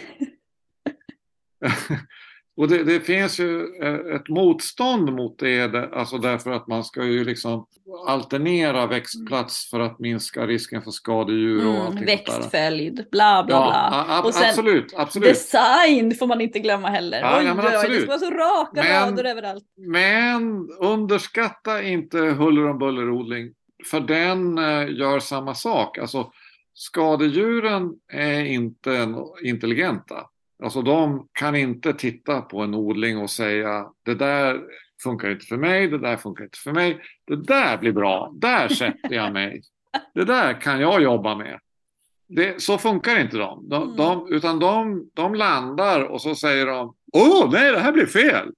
[2.59, 7.05] och det, det finns ju eh, ett motstånd mot det, alltså därför att man ska
[7.05, 7.67] ju liksom
[8.07, 13.55] alternera växtplats för att minska risken för skadedjur och Mm, allting växtföljd, bla bla
[13.93, 14.23] Ja, bla.
[14.23, 15.29] Och sen absolut, absolut.
[15.29, 17.21] Design får man inte glömma heller.
[17.21, 18.01] Ja, oj, ja, men oj, det absolut.
[18.03, 19.65] ska vara så raka Men- rader överallt.
[19.77, 23.53] Men underskatta inte huller om bullerodling.
[23.91, 25.99] För den eh, gör samma sak.
[25.99, 26.31] Alltså,
[26.75, 30.15] skadedjuren är inte en- intelligenta.
[30.63, 34.61] Alltså de kan inte titta på en odling och säga det där
[35.03, 37.01] funkar inte för mig, det där funkar inte för mig.
[37.25, 39.63] Det där blir bra, där sätter jag mig.
[40.15, 41.61] Det där kan jag jobba med.
[42.29, 43.69] Det, så funkar inte de.
[43.69, 48.07] de, de utan de, de landar och så säger de Åh, nej, det här blir
[48.07, 48.53] fel.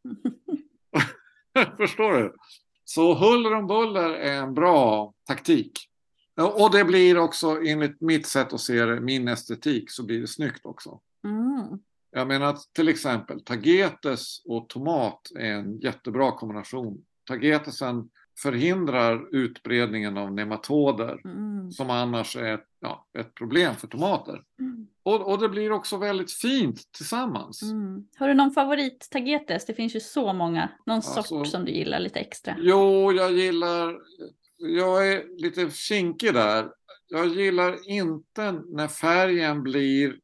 [1.77, 2.35] Förstår du?
[2.85, 5.73] Så huller om buller är en bra taktik.
[6.37, 10.27] Och det blir också, enligt mitt sätt att se det, min estetik, så blir det
[10.27, 11.01] snyggt också.
[11.25, 11.79] Mm.
[12.13, 17.05] Jag menar att till exempel tagetes och tomat är en jättebra kombination.
[17.29, 18.11] Tagetesen
[18.43, 21.71] förhindrar utbredningen av nematoder Mm.
[21.73, 24.43] som annars är ett, ja, ett problem för tomater.
[24.61, 24.87] Mm.
[25.03, 27.63] Och, och det blir också väldigt fint tillsammans.
[27.63, 28.07] Mm.
[28.17, 29.67] Har du någon favorit tagetes?
[29.67, 30.69] Det finns ju så många.
[30.87, 32.57] Någon Alltså- sort som du gillar lite extra?
[32.59, 33.99] Jo, jag gillar...
[34.57, 36.71] Jag är lite kinkig där.
[37.09, 40.17] Jag gillar inte när färgen blir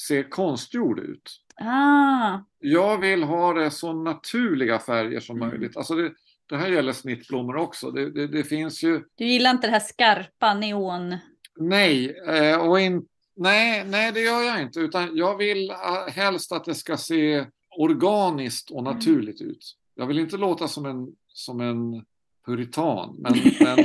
[0.00, 1.40] ser konstgjord ut.
[1.60, 5.48] Ah, Jag vill ha det så naturliga färger som Mm.
[5.48, 5.76] möjligt.
[5.76, 6.12] Alltså det,
[6.48, 7.90] det här gäller snittblommor också.
[7.90, 9.02] Det, det, det finns ju...
[9.14, 11.16] du gillar inte det här skarpa neon?
[11.56, 14.80] Nej, eh, och in, nej, nej, det gör jag inte.
[14.80, 15.76] Utan jag vill eh,
[16.12, 17.46] helst att det ska se
[17.78, 18.94] organiskt och Mm.
[18.94, 19.76] naturligt ut.
[19.94, 22.04] Jag vill inte låta som en, som en
[22.46, 23.16] puritan.
[23.18, 23.78] Men, men,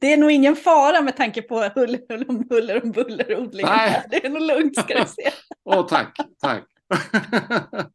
[0.00, 3.72] Det är nog ingen fara med tanke på huller, huller, huller och bullerodlingen.
[3.76, 4.04] Nej.
[4.10, 5.30] Det är nog lugnt ska du se.
[5.64, 6.64] åh, tack, tack.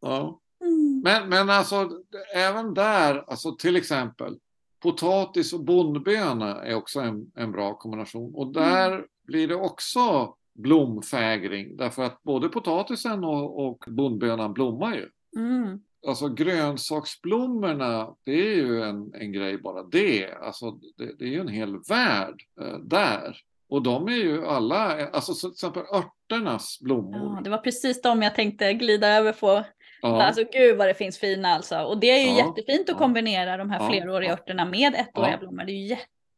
[0.00, 0.40] ja.
[0.64, 1.00] Mm.
[1.04, 1.90] Men, men alltså
[2.34, 4.38] även där, alltså till exempel
[4.82, 8.34] potatis och bondböna är också en, en bra kombination.
[8.34, 15.08] Och där blir det också blomfägring därför att både potatisen och, och bondbönan blommar ju.
[15.36, 15.80] Mm.
[16.06, 20.32] Alltså grönsaksblommorna, det är ju en, en grej bara det.
[20.32, 23.36] Alltså det, det är ju en hel värld eh, där.
[23.68, 27.16] Och de är ju alla, alltså så till exempel örternas blommor.
[27.36, 29.64] Ja, det var precis de jag tänkte glida över på.
[30.02, 30.22] Ja.
[30.22, 31.78] Alltså gud vad det finns fina alltså.
[31.78, 35.30] Och det är ju Ja, jättefint att kombinera de här Ja, fleråriga örterna med ettåriga
[35.32, 35.38] Ja.
[35.38, 35.64] blommor.
[35.64, 35.96] Det är ju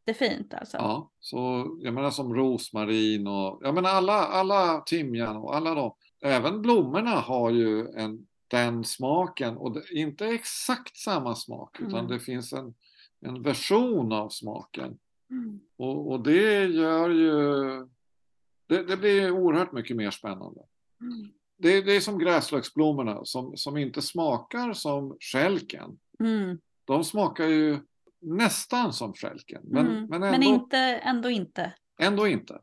[0.09, 0.77] jättefint alltså.
[0.77, 5.95] Ja, så jag menar som rosmarin och jag menar alla, alla timjan och alla de.
[6.25, 8.19] Även blommorna har ju en,
[8.55, 12.09] den smaken och det, inte exakt samma smak utan Mm.
[12.11, 12.75] det finns en,
[13.21, 14.99] en version av smaken.
[15.31, 15.61] Mm.
[15.77, 17.33] Och, och det gör ju,
[18.67, 20.61] det, det blir oerhört mycket mer spännande.
[21.01, 21.29] Mm.
[21.57, 25.99] Det, det är som gräslöksblommorna som, som inte smakar som skälken.
[26.21, 26.59] Mm.
[26.85, 27.79] De smakar ju
[28.21, 29.63] nästan som skälken.
[29.65, 30.07] Men, Mm.
[30.07, 31.73] men, Men ändå, inte, ändå inte.
[31.99, 32.61] ändå inte.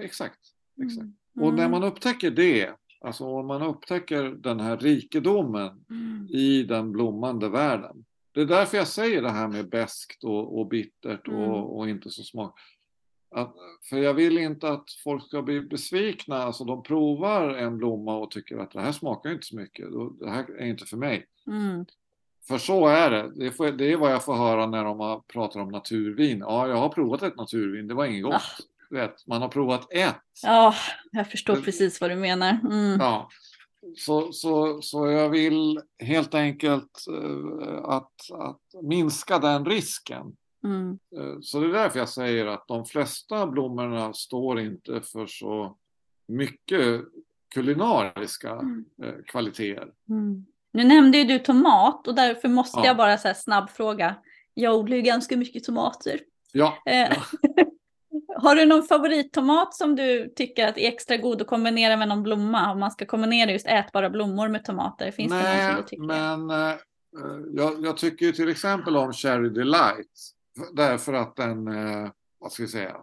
[0.00, 0.38] Exakt.
[0.82, 1.08] exakt.
[1.40, 2.74] Och när man upptäcker det,
[3.04, 6.28] alltså om man upptäcker den här rikedomen Mm.
[6.30, 8.04] i den blommande världen.
[8.32, 11.40] Det är därför jag säger det här med beskt och, och bittert Mm.
[11.40, 12.58] och, och inte så smak.
[13.30, 13.54] Att,
[13.90, 16.36] för jag vill inte att folk ska bli besvikna.
[16.36, 19.86] Alltså de provar en blomma och tycker att det här smakar inte så mycket.
[20.20, 21.26] Det här är inte för mig.
[21.46, 21.84] Mm.
[22.48, 23.32] För så är det.
[23.36, 26.38] Det, får, det är vad jag får höra när de pratar om naturvin.
[26.38, 27.88] Ja, jag har provat ett naturvin.
[27.88, 28.42] Det var inget gott.
[28.94, 30.16] Du Vet, man har provat ett.
[30.42, 30.74] Ja,
[31.12, 32.58] jag förstår precis vad du menar.
[32.64, 33.00] Mm.
[33.00, 33.28] Ja.
[33.96, 40.36] Så, så, så jag vill helt enkelt eh, att, att minska den risken.
[40.64, 40.98] Mm.
[41.16, 45.76] Eh, så det är därför jag säger att de flesta blommorna står inte för så
[46.28, 47.00] mycket
[47.54, 48.84] kulinariska Mm.
[49.02, 49.88] eh, kvaliteter.
[50.10, 50.46] Mm.
[50.72, 52.86] Nu nämnde ju du tomat och därför måste Ja.
[52.86, 54.14] jag bara så här snabb fråga.
[54.54, 56.20] Jag odlar ju ganska mycket tomater.
[56.52, 57.18] Ja, Eh,
[58.44, 62.22] Har du någon favorittomat som du tycker att är extra god att kombinera med någon
[62.22, 62.72] blomma?
[62.72, 65.10] Om man ska kombinera just ätbara blommor med tomater.
[65.10, 66.04] Finns det någon som nej, du tycker?
[66.04, 66.76] men eh,
[67.54, 70.30] jag, jag tycker ju till exempel om Cherry Delight.
[70.72, 72.96] Därför att den, eh, vad ska vi säga,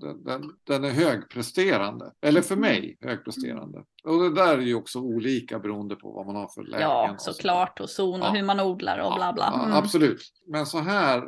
[0.00, 2.12] den, den, den är högpresterande.
[2.20, 3.82] Eller för mig högpresterande.
[4.04, 6.88] Och det där är ju också olika beroende på vad man har för lägen.
[6.88, 7.80] Ja, såklart.
[7.80, 8.32] Och zon och Ja.
[8.32, 9.50] hur man odlar och bla bla.
[9.56, 9.76] Ja, Mm.
[9.76, 10.22] absolut.
[10.46, 11.18] Men så här,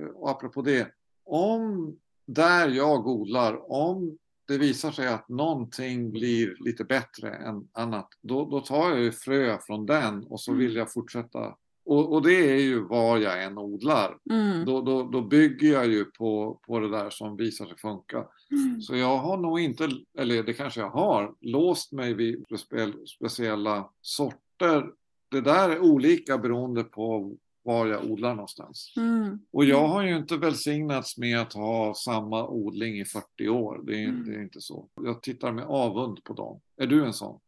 [0.00, 0.88] eh, och apropå det.
[1.26, 1.96] Om
[2.26, 4.18] där jag odlar, om
[4.48, 9.12] det visar sig att någonting blir lite bättre än annat, då, då tar jag ju
[9.12, 10.66] frö från den och så Mm.
[10.66, 11.54] vill jag fortsätta.
[11.86, 14.16] Och, och det är ju var jag än odlar.
[14.30, 14.64] Mm.
[14.64, 18.26] Då, då, då bygger jag ju på, på det där som visar sig funka.
[18.50, 18.80] Mm.
[18.80, 23.90] Så jag har nog inte, eller det kanske jag har, låst mig vid spe- speciella
[24.00, 24.90] sorter.
[25.30, 27.34] Det där är olika beroende på
[27.64, 28.92] var jag odlar någonstans.
[28.96, 29.38] Mm.
[29.52, 33.80] Och jag har ju inte välsignats med att ha samma odling i 40 år.
[33.86, 34.24] Det är, Mm.
[34.26, 34.88] det är inte så.
[35.04, 36.60] Jag tittar med avund på dem.
[36.80, 37.40] Är du en sån?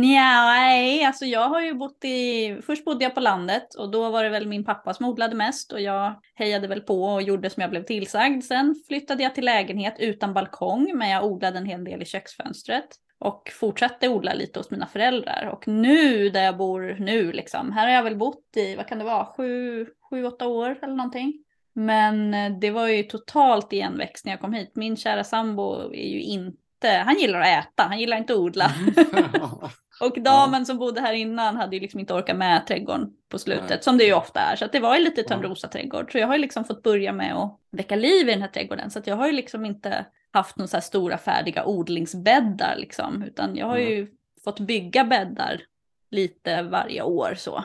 [0.00, 2.56] Nej, alltså jag har ju bott i...
[2.66, 5.72] Först bodde jag på landet och då var det väl min pappa som odlade mest
[5.72, 8.44] och jag hejade väl på och gjorde som jag blev tillsagd.
[8.44, 12.86] Sen flyttade jag till lägenhet utan balkong men jag odlade en hel del i köksfönstret.
[13.18, 15.48] Och fortsatte odla lite hos mina föräldrar.
[15.52, 18.98] Och nu där jag bor nu, liksom, här har jag väl bott i, vad kan
[18.98, 21.44] det vara, sju, sju åtta år eller någonting.
[21.72, 24.72] Men eh, det var ju totalt igenväxt när jag kom hit.
[24.74, 28.70] Min kära sambo är ju inte, han gillar att äta, han gillar inte att odla.
[28.80, 28.92] Mm.
[30.00, 33.70] Och damen som bodde här innan hade ju liksom inte orkat med trädgården på slutet,
[33.70, 33.82] Nej.
[33.82, 34.56] som det ju ofta är.
[34.56, 35.28] Så det var ju lite Ja.
[35.28, 36.12] Törnrosa-trädgård.
[36.12, 38.90] Så jag har ju liksom fått börja med att väcka liv i den här trädgården.
[38.90, 43.22] Så jag har ju liksom inte haft några stora färdiga odlingsbäddar liksom.
[43.22, 43.88] Utan jag har Mm.
[43.90, 44.08] ju
[44.44, 45.62] fått bygga bäddar
[46.10, 47.64] lite varje år så.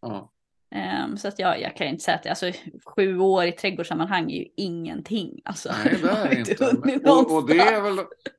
[0.00, 0.32] Ja.
[0.74, 2.52] Ehm, så att jag, jag kan inte säga att alltså,
[2.86, 5.40] sju år i trädgårdssammanhang är ju ingenting.
[5.44, 7.96] Alltså, Nej, det är inte Och, och det är väl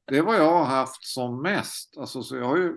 [0.07, 1.97] det är vad jag har haft som mest.
[1.97, 2.73] Alltså, så jag, har ju,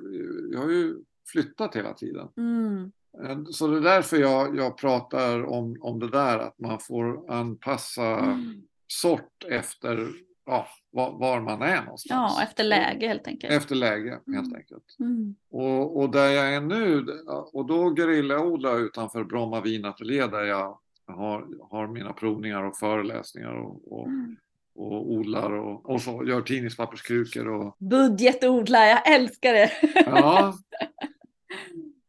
[0.52, 0.94] jag har ju
[1.32, 2.28] flyttat hela tiden.
[2.36, 2.92] Mm,
[3.24, 7.32] Eh, Så det är därför jag, jag pratar om, om det där att man får
[7.32, 8.62] anpassa mm.
[8.88, 10.08] sort efter
[10.46, 12.34] ja, var, var man är någonstans.
[12.38, 13.52] Ja, efter läge helt enkelt.
[13.52, 14.54] Efter läge helt Mm.
[14.56, 14.96] enkelt.
[15.00, 15.34] Mm.
[15.50, 17.06] Och, och där jag är nu,
[17.52, 23.54] och då gerillaodlar jag utanför Bromma vinateljé där jag har, har mina provningar och föreläsningar
[23.54, 24.36] och, och, Mm.
[24.74, 29.70] och odlar och, och så gör tidningspapperskrukor och Budgetodla, jag älskar det.
[30.06, 30.54] ja.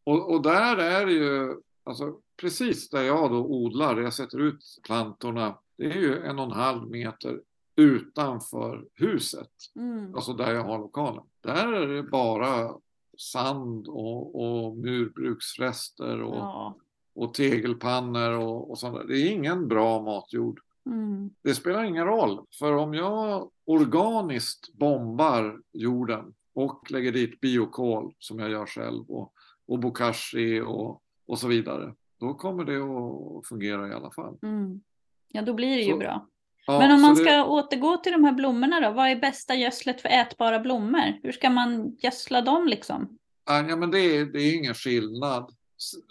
[0.03, 4.63] Och, och där är det ju, alltså precis där jag då odlar, jag sätter ut
[4.83, 7.39] plantorna, det är ju en och en halv meter
[7.75, 10.15] utanför huset, Mm.
[10.15, 11.23] alltså där jag har lokalen.
[11.41, 12.73] Där är det bara
[13.17, 16.75] sand och, och murbruksrester och, Ja.
[17.15, 19.03] och tegelpannor och, och sånt där.
[19.07, 20.59] Det är ingen bra matjord.
[20.85, 21.29] Mm.
[21.41, 28.39] Det spelar ingen roll, för om jag organiskt bombar jorden och lägger dit biokol som
[28.39, 29.33] jag gör själv och,
[29.67, 34.37] och bokashi och, och så vidare, då kommer det att fungera i alla fall.
[34.41, 34.81] Mm.
[35.27, 36.27] Ja, då blir det ju Så- bra.
[36.67, 39.55] Ja, Men om man det- ska återgå till de här blommorna då, vad är bästa
[39.55, 41.19] gödslet för ätbara blommor?
[41.23, 43.17] Hur ska man gödsla dem liksom?
[43.47, 45.49] Ja, men det är, det är ingen skillnad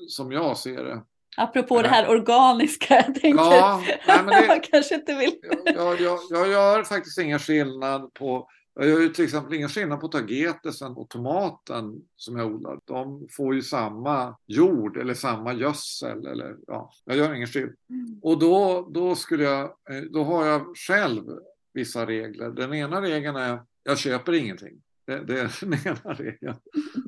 [0.09, 1.03] som jag ser det.
[1.37, 1.83] Apropå Nej.
[1.83, 3.29] det här organiska, jag tänker.
[3.45, 5.35] Ja, nej, det- kanske inte vill.
[5.65, 9.68] Jag, jag, jag, jag gör faktiskt ingen skillnad på jag gör ju till exempel ingen
[9.68, 12.81] skillnad på tagetesen och tomaten som jag odlar.
[12.85, 16.27] De får ju samma jord eller samma gödsel.
[16.27, 17.77] Eller, ja, jag gör ingen skillnad.
[17.91, 18.18] Mm.
[18.22, 21.25] Och då, då, skulle jag, eh, då har jag själv
[21.72, 22.51] vissa regler.
[22.51, 24.83] Den ena regeln är jag köper ingenting.
[25.07, 26.57] Det, det är den ena regeln.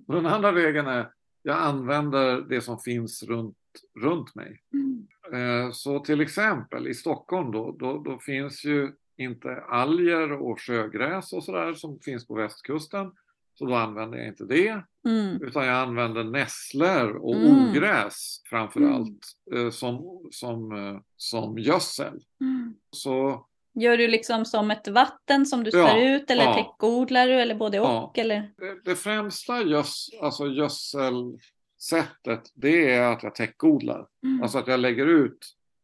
[0.07, 1.11] Och den andra regeln är
[1.43, 3.57] jag använder det som finns runt,
[4.01, 4.62] runt mig.
[4.73, 5.07] Mm.
[5.33, 11.33] Eh, Så till exempel i Stockholm då, då, då finns ju inte alger och sjögräs
[11.33, 13.12] och sådär som finns på västkusten.
[13.55, 14.83] Så då använder jag inte det.
[15.09, 15.43] Mm.
[15.43, 17.71] Utan jag använder nässlor och Mm.
[17.71, 18.93] ogräs framför Mm.
[18.95, 22.21] allt eh, som, som, eh, som gödsel.
[22.41, 22.75] Mm.
[22.91, 23.47] Så
[23.79, 26.55] Gör du liksom som ett vatten som du Ja, spär ut eller ja.
[26.55, 27.87] täckodlar du eller både och?
[27.87, 28.12] Ja.
[28.17, 28.51] Eller?
[28.57, 34.07] det, det främsta göds, alltså gödselsättet det är att jag täckodlar.
[34.25, 34.43] Mm.
[34.43, 35.39] Alltså att jag lägger ut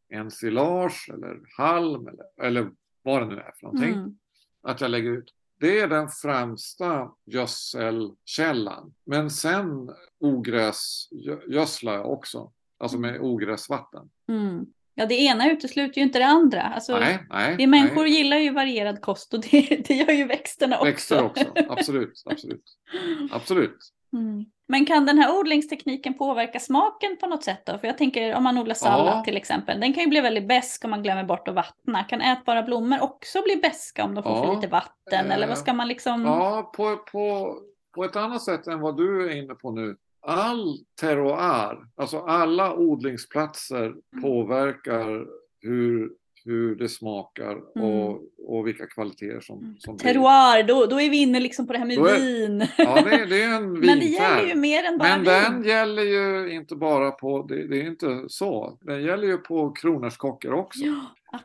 [0.09, 2.70] en silage eller halm eller, eller
[3.03, 3.92] vad det nu är för någonting.
[3.92, 4.18] Mm.
[4.62, 5.34] Att jag lägger ut.
[5.61, 8.94] Det är den främsta gödselkällan.
[9.05, 9.90] Men sen
[10.20, 12.53] ogräsgödslar jag också.
[12.78, 14.11] Alltså med ogräsvatten.
[14.28, 14.66] Mm.
[14.94, 16.62] Ja, det ena utesluter ju inte det andra.
[16.62, 17.57] Alltså, nej, nej.
[17.57, 18.12] vi människor nej.
[18.12, 20.84] gillar ju varierad kost och det, det gör ju växterna också.
[20.84, 21.53] Växter också.
[21.68, 22.64] Absolut, absolut.
[23.32, 23.78] Absolut.
[24.12, 24.44] Mm.
[24.69, 27.79] Men kan den här odlingstekniken påverka smaken på något sätt då?
[27.79, 29.25] För jag tänker om man odlar sallad Ja.
[29.25, 29.81] till exempel.
[29.81, 32.05] Den kan ju bli väldigt besk om man glömmer bort att vattna.
[32.05, 34.55] Kan ätbara blommor också bli beska om de får för Ja.
[34.55, 35.31] lite vatten?
[35.31, 36.25] Eller vad Eh, ska man liksom...
[36.25, 37.57] Ja, på, på,
[37.95, 39.97] på ett annat sätt än vad du är inne på nu.
[40.27, 44.23] All terroir, alltså alla odlingsplatser Mm.
[44.23, 45.27] påverkar
[45.61, 46.11] hur,
[46.45, 47.88] hur det smakar Mm.
[47.88, 50.05] och, och vilka kvaliteter som, som blir.
[50.12, 52.66] Terroir, då, då är vi inne liksom på det här med är- vin.
[52.78, 54.55] Ja, det, det är en Men det gäller ju vinfärg.
[54.61, 55.32] mer än bara Men vin.
[55.62, 58.78] den gäller ju inte bara på, det, det är inte så.
[58.80, 60.84] Den gäller ju på kronärtskockor också.
[60.84, 61.01] Ja.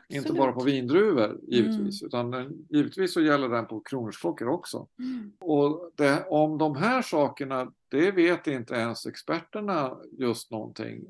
[0.08, 4.86] Inte bara på vindruvor givetvis, utan den, givetvis så gäller den på kronärtskockor också.
[4.98, 5.32] Mm.
[5.40, 11.00] Och det, om de här sakerna, det vet inte ens experterna just någonting.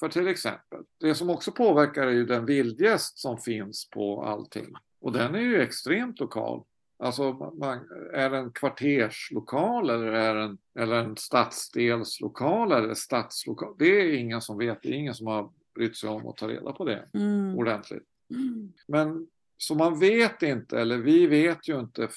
[0.00, 4.72] För till exempel, det som också påverkar är ju den vildgäst som finns på allting.
[5.00, 6.64] Och den är ju extremt lokal.
[6.98, 7.78] Alltså man,
[8.12, 13.74] är det en kvarterslokal eller är en, eller en stadsdelslokal eller stadslokal?
[13.78, 16.48] Det är ingen som vet, det är ingen som har brytt sig om att ta
[16.48, 17.58] reda på det Mm.
[17.58, 18.04] ordentligt.
[18.30, 18.72] Mm.
[18.88, 19.26] Men
[19.56, 22.08] så man vet inte, eller vi vet ju inte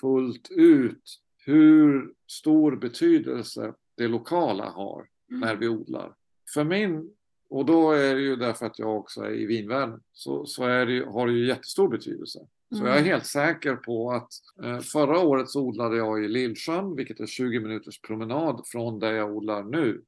[0.00, 6.14] fullt ut hur stor betydelse det lokala har när vi odlar.
[6.54, 7.10] För min,
[7.48, 10.86] och då är det ju därför att jag också är i vinvärlden, så, så är
[10.86, 12.38] det, ju- har det ju jättestor betydelse.
[12.70, 12.86] Så Mm.
[12.88, 14.28] jag är helt säker på att
[14.64, 19.12] eh, förra året så odlade jag i Lillsjön, vilket är 20 minuters promenad från där
[19.12, 20.02] jag odlar nu.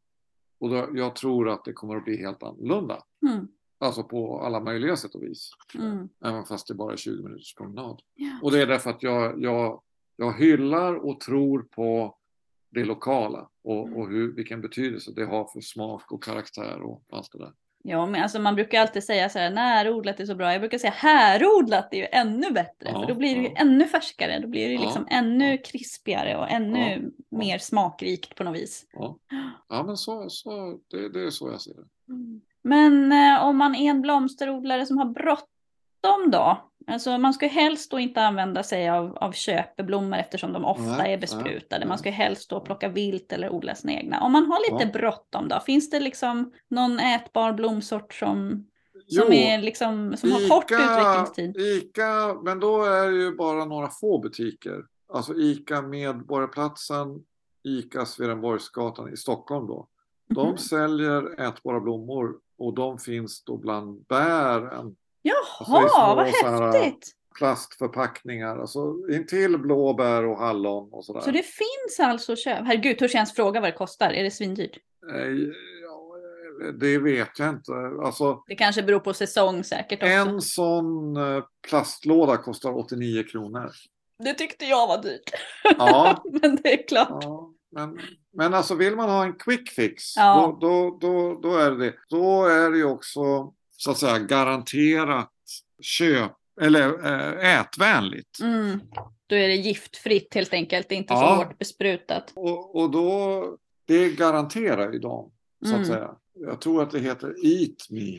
[0.60, 3.02] Och då, jag tror att det kommer att bli helt annorlunda.
[3.28, 3.48] Mm.
[3.80, 5.50] Alltså på alla möjliga sätt och vis.
[5.74, 6.08] Mm.
[6.24, 8.00] Även fast det bara är 20 minuters promenad.
[8.14, 8.38] Ja.
[8.42, 9.82] Och det är därför att jag, jag,
[10.16, 12.17] jag hyllar och tror på
[12.70, 13.98] det lokala och, Mm.
[13.98, 17.52] och hur, vilken betydelse det har för smak och karaktär och allt det där.
[17.82, 20.52] Ja, men alltså man brukar alltid säga så här, närodlat är så bra.
[20.52, 22.88] Jag brukar säga härodlat är ju ännu bättre.
[22.92, 23.54] Ja, för då blir det ju ja.
[23.56, 24.38] ännu färskare.
[24.38, 28.86] Då blir det ju Ja, liksom ännu krispigare och ännu mer smakrikt på något vis.
[28.92, 29.18] Ja,
[29.68, 31.86] ja men så, så det, det är så jag ser det.
[32.62, 36.70] Men eh, om man är en blomsterodlare som har bråttom då?
[36.88, 41.12] Alltså man ska helst då inte använda sig av, av köpeblommor eftersom de ofta Nej,
[41.14, 41.78] är besprutade.
[41.78, 44.20] nej, Man ska helst då plocka vilt eller odla sina egna.
[44.20, 44.98] Om man har lite Ja.
[45.00, 45.60] bråttom då?
[45.60, 48.48] Finns det liksom någon ätbar blomsort som,
[49.08, 51.56] som, Jo, är liksom, som har kort utvecklingstid?
[51.56, 54.84] Ica, men då är det ju bara några få butiker.
[55.12, 57.24] Alltså Ica Medborgarplatsen,
[57.64, 59.86] Ica Swedenborgsgatan i Stockholm då.
[60.28, 60.58] De Mhm.
[60.58, 64.96] säljer ätbara blommor och de finns då bland bären.
[65.22, 67.12] Jaha, Alltså vad häftigt!
[67.38, 71.20] Plastförpackningar, alltså intill blåbär och hallon och sådär.
[71.20, 72.58] Så det finns alltså köp.
[72.66, 74.10] Herregud, jag ens fråga vad det kostar?
[74.10, 74.76] Är det svindyrt?
[75.14, 75.32] Eh,
[75.82, 76.14] ja,
[76.80, 77.72] Det vet jag inte.
[78.04, 80.06] Alltså Det kanske beror på säsong säkert också.
[80.12, 83.70] en sån eh, plastlåda kostar 89 kronor.
[84.24, 85.30] Det tyckte jag var dyrt.
[85.78, 87.08] Ja, Men det är klart.
[87.24, 87.98] Ja, men,
[88.32, 90.58] men alltså vill man ha en quick fix, Ja.
[90.60, 91.94] då, då, då, då är det det.
[92.10, 95.32] Då är det ju också så att säga garanterat
[95.80, 98.40] köp eller äh, ätvänligt.
[98.40, 98.80] Mm.
[99.26, 100.88] Då är det giftfritt helt enkelt.
[100.88, 101.34] Det är inte så Ja.
[101.34, 102.32] hårt besprutat.
[102.36, 103.44] Och, och då,
[103.86, 105.30] det garanterar ju de,
[105.64, 105.80] så Mm.
[105.80, 106.16] att säga.
[106.34, 108.18] Jag tror att det heter Eat Me,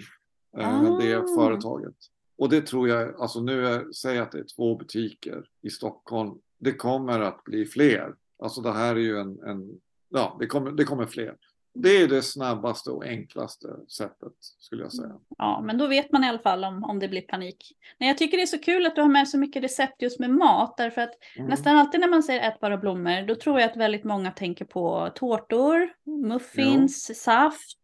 [0.58, 0.98] eh, Ah.
[1.00, 1.96] det företaget.
[2.38, 6.38] Och det tror jag, alltså nu säg att det är två butiker i Stockholm.
[6.60, 8.14] Det kommer att bli fler.
[8.44, 9.70] Alltså det här är ju en, en
[10.10, 11.36] ja, det kommer, det kommer fler.
[11.82, 15.16] Det är det snabbaste och enklaste sättet skulle jag säga.
[15.38, 17.78] Ja, men då vet man i alla fall om, om det blir panik.
[17.98, 20.20] Men jag tycker det är så kul att du har med så mycket recept just
[20.20, 20.78] med mat.
[20.78, 21.50] Därför att Mm.
[21.50, 25.10] nästan alltid när man säger ätbara blommor, då tror jag att väldigt många tänker på
[25.16, 25.90] tårtor,
[26.28, 27.78] muffins, saft.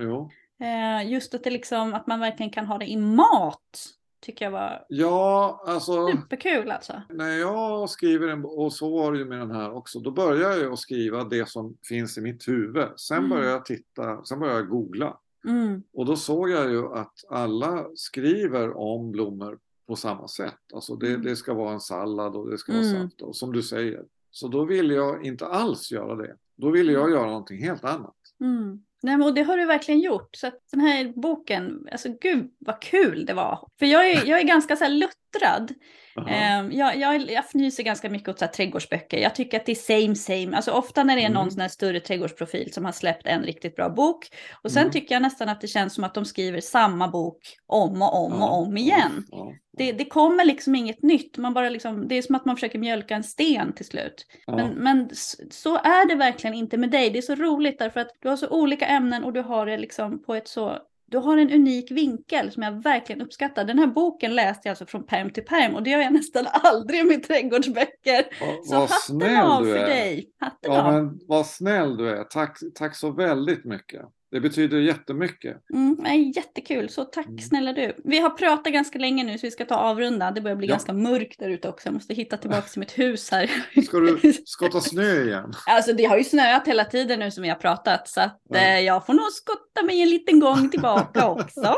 [0.00, 0.30] Jo.
[0.60, 3.86] Eh, just att det liksom, att man verkligen kan ha det i mat.
[4.20, 6.92] Tycker jag var Ja, alltså superkul alltså.
[7.08, 10.52] när jag skriver en och så var det ju med den här också, då börjar
[10.56, 12.88] jag skriva det som finns i mitt huvud.
[12.96, 13.30] Sen Mm.
[13.30, 15.18] börjar jag titta, sen börjar jag googla.
[15.48, 15.82] Mm.
[15.92, 20.54] Och då såg jag ju att alla skriver om blommor på samma sätt.
[20.74, 21.22] Alltså det, Mm.
[21.22, 23.02] det ska vara en sallad och det ska vara Mm.
[23.02, 24.04] saft, och, som du säger.
[24.30, 26.36] Så då ville jag inte alls göra det.
[26.56, 28.14] Då ville jag göra någonting helt annat.
[28.40, 28.82] Mm.
[29.02, 30.36] Nej, men och det har du verkligen gjort.
[30.36, 33.68] Så att den här boken, alltså gud vad kul det var.
[33.78, 34.90] För jag är, jag är ganska så här
[35.34, 35.74] luttrad.
[36.14, 36.28] Jaha.
[36.28, 39.18] Ehm, jag, jag, jag fnyser ganska mycket åt så här trädgårdsböcker.
[39.18, 40.56] Jag tycker att det är same same.
[40.56, 41.50] Alltså ofta när det är någon Mm.
[41.50, 44.26] sån här större trädgårdsprofil som har släppt en riktigt bra bok.
[44.62, 44.92] Och sen Mm.
[44.92, 48.42] tycker jag nästan att det känns som att de skriver samma bok om och om
[48.42, 49.24] och om igen.
[49.30, 51.36] Ja, Det, det kommer liksom inget nytt.
[51.38, 54.26] Man bara liksom, det är som att man försöker mjölka en sten till slut.
[54.46, 55.10] Men, men
[55.50, 57.10] så är det verkligen inte med dig.
[57.10, 59.78] Det är så roligt därför att du har så olika ämnen och du har det
[59.78, 60.78] liksom på ett så...
[61.10, 63.64] Du har en unik vinkel som jag verkligen uppskattar.
[63.64, 66.46] Den här boken läste jag alltså från perm till perm och det gör jag nästan
[66.52, 68.24] aldrig med trädgårdsböcker.
[68.40, 69.86] Vad- Så vad hatten snäll av du för är.
[69.88, 70.30] dig.
[70.40, 70.92] Hatten Ja, av.
[70.94, 72.24] men vad snäll du är.
[72.24, 74.02] Tack, tack så väldigt mycket.
[74.30, 75.56] Det betyder jättemycket.
[75.74, 77.38] Mm, jättekul, så tack Mm.
[77.38, 77.92] snälla du.
[78.04, 80.30] Vi har pratat ganska länge nu så vi ska ta avrunda.
[80.30, 80.72] Det börjar bli Ja.
[80.74, 81.86] ganska mörkt där ute också.
[81.88, 83.50] Jag måste hitta tillbaka till mitt hus här.
[83.84, 85.52] Ska du skotta snö igen?
[85.66, 88.56] Alltså det har ju snöat hela tiden nu som vi har pratat så att Ja.
[88.58, 91.74] eh, jag får nog skotta mig en liten gång tillbaka också.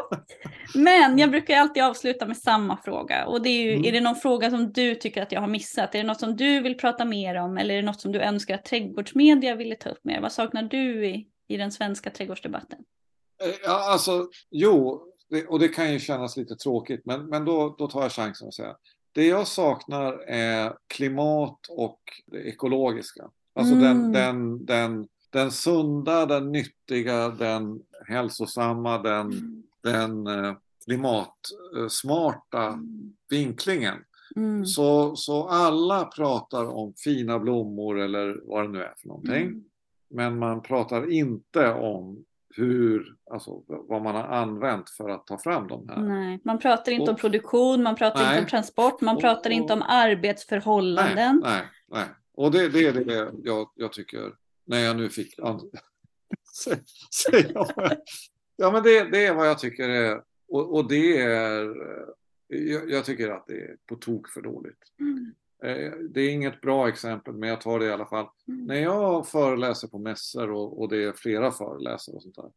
[0.75, 3.85] Men jag brukar alltid avsluta med samma fråga och det är ju, Mm.
[3.85, 5.95] är det någon fråga som du tycker att jag har missat?
[5.95, 8.21] Är det något som du vill prata mer om eller är det något som du
[8.21, 10.21] önskar att trädgårdsmedia ville ta upp mer?
[10.21, 12.79] Vad saknar du i, i den svenska trädgårdsdebatten?
[13.45, 15.03] Eh, Ja, alltså, jo,
[15.49, 18.55] och det kan ju kännas lite tråkigt, men, men då, då tar jag chansen att
[18.55, 18.77] säga.
[19.13, 23.31] Det jag saknar är klimat och det ekologiska.
[23.55, 23.85] Alltså Mm.
[23.85, 29.33] den, den, den, den sunda, den nyttiga, den hälsosamma, den,
[29.83, 32.79] den eh, klimatsmarta
[33.31, 33.97] vinklingen.
[34.37, 34.67] Mm.
[34.67, 39.43] Så, så alla pratar om fina blommor eller vad det nu är för någonting.
[39.47, 39.65] Mm.
[40.11, 42.25] Men man pratar inte om
[42.57, 46.01] hur, alltså vad man har använt för att ta fram de här.
[46.03, 48.41] Nej, man pratar inte om Och- produktion, man pratar inte Nej.
[48.41, 51.41] om transport, man Och- pratar inte om arbetsförhållanden.
[51.45, 52.05] nej, nej.
[52.35, 54.33] Och det, det är det jag, jag tycker,
[54.65, 55.35] när jag nu fick
[57.31, 57.67] säga
[58.57, 61.75] Ja, men det, det är vad jag tycker är, och, och det är,
[62.49, 64.83] jag, jag tycker att det är på tok för dåligt.
[65.01, 65.35] Mm.
[65.65, 68.27] Eh, Det är inget bra exempel, men jag tar det i alla fall.
[68.49, 68.65] Mm.
[68.67, 72.51] När jag föreläser på mässor och, och det är flera föreläsare och sånt där,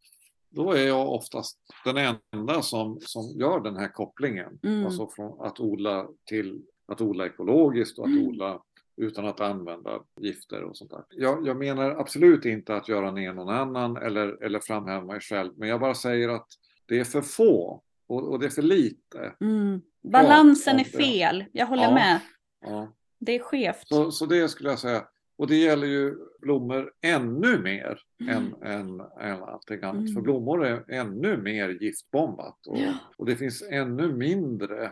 [0.50, 4.60] då är jag oftast den enda som, som gör den här kopplingen.
[4.64, 4.86] Mm.
[4.86, 8.28] Alltså från att odla till att odla ekologiskt och att Mm.
[8.28, 8.60] odla
[8.98, 11.04] utan att använda gifter och sånt där.
[11.10, 15.54] Jag, jag menar absolut inte att göra ner någon annan eller, eller framhäva mig själv,
[15.58, 16.48] men jag bara säger att
[16.86, 19.34] det är för få och, och det är för lite.
[19.42, 19.82] Mm.
[20.04, 21.94] Balansen är fel, jag håller Ja.
[21.94, 22.20] med.
[22.64, 22.88] Ja.
[23.20, 23.88] Det är skevt.
[23.88, 25.08] Så, så det skulle jag säga.
[25.38, 28.54] Och det gäller ju blommor ännu mer Mm.
[28.62, 29.96] än, än, än allting annat.
[30.02, 30.14] Mm.
[30.14, 32.68] För blommor är ännu mer giftbombat.
[32.68, 32.94] Och, Ja.
[33.18, 34.92] och det finns ännu mindre eh,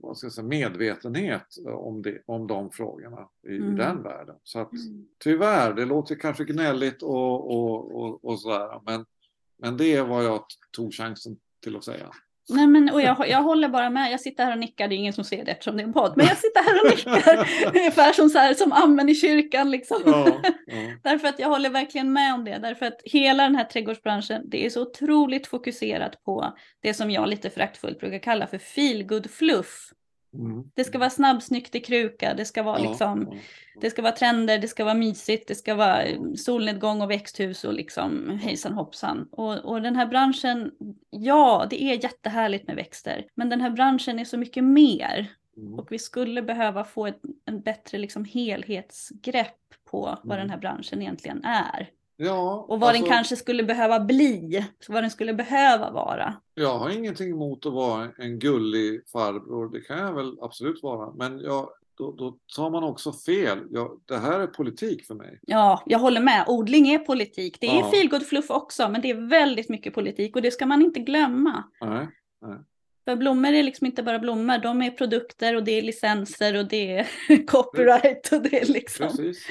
[0.00, 3.76] vad ska jag säga, medvetenhet eh, om, det, om de frågorna i, Mm.
[3.76, 4.36] den världen.
[4.42, 5.08] Så att Mm.
[5.18, 8.80] tyvärr, det låter kanske gnälligt och, och, och, och sådär.
[8.86, 9.06] Men,
[9.58, 10.44] men det är vad jag
[10.76, 12.10] tog chansen till att säga.
[12.48, 14.12] Nej, men, och jag, jag håller bara med.
[14.12, 14.88] Jag sitter här och nickar.
[14.88, 16.12] Det är ingen som ser det eftersom det är en podd.
[16.16, 17.76] Men jag sitter här och nickar.
[17.78, 19.70] Ungefär som, så här, som amen i kyrkan.
[19.70, 20.02] Liksom.
[20.06, 20.28] Ja,
[20.66, 20.74] ja.
[21.02, 22.58] Därför att jag håller verkligen med om det.
[22.58, 27.28] Därför att hela den här trädgårdsbranschen, det är så otroligt fokuserat på det som jag
[27.28, 29.90] lite föraktfullt brukar kalla för feelgood fluff.
[30.34, 30.70] Mm.
[30.74, 33.38] Det ska vara snabbsnyggt i kruka, det ska vara Ja, liksom, ja.
[33.80, 37.64] det ska vara trender, det ska vara mysigt, det ska vara eh, solnedgång och växthus
[37.64, 39.28] och liksom hejsan hoppsan.
[39.32, 40.72] Och, och den här branschen,
[41.10, 45.26] ja det är jättehärligt med växter, men den här branschen är så mycket mer.
[45.56, 45.74] Mm.
[45.74, 49.56] Och vi skulle behöva få ett en bättre liksom helhetsgrepp
[49.90, 50.38] på vad Mm.
[50.38, 51.88] den här branschen egentligen är.
[52.16, 56.34] Ja, Och vad alltså- den kanske skulle behöva bli, vad den skulle behöva vara.
[56.54, 61.14] Jag har ingenting emot att vara en gullig farbror, det kan jag väl absolut vara.
[61.14, 63.58] Men jag, då, då tar man också fel.
[63.70, 65.38] Jag, det här är politik för mig.
[65.42, 66.44] Ja, jag håller med.
[66.48, 67.56] Odling är politik.
[67.60, 67.90] Det är Ja.
[67.90, 71.64] feelgood fluff också, men det är väldigt mycket politik och det ska man inte glömma.
[71.80, 72.06] Nej.
[73.04, 76.68] För blommor är liksom inte bara blommor, de är produkter och det är licenser och
[76.68, 77.06] det är
[77.46, 79.06] copyright och det är liksom...
[79.08, 79.46] Precis.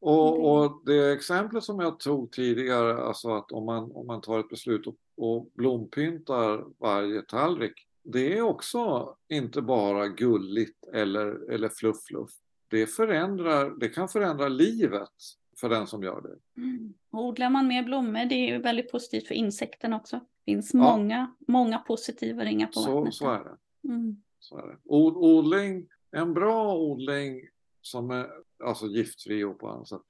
[0.00, 4.38] Och, och det exemplet som jag tog tidigare, alltså att om man, om man tar
[4.40, 11.68] ett beslut och, och blompyntar varje tallrik, det är också inte bara gulligt eller, eller
[11.68, 12.30] fluff fluff.
[12.68, 15.08] Det, förändrar, det kan förändra livet
[15.60, 16.60] för den som gör det.
[16.60, 16.94] Mm.
[17.10, 20.16] Odlar man mer blommor, det är ju väldigt positivt för insekterna också.
[20.16, 20.80] Det finns Ja.
[20.96, 23.14] många, många positiva ringar på Så, vattnet.
[23.14, 23.88] så är det.
[23.88, 24.22] Mm.
[24.38, 24.76] Så är det.
[24.84, 27.40] Od, odling, en bra odling
[27.82, 28.30] som är
[28.62, 30.02] alltså giftfri och på annat sätt,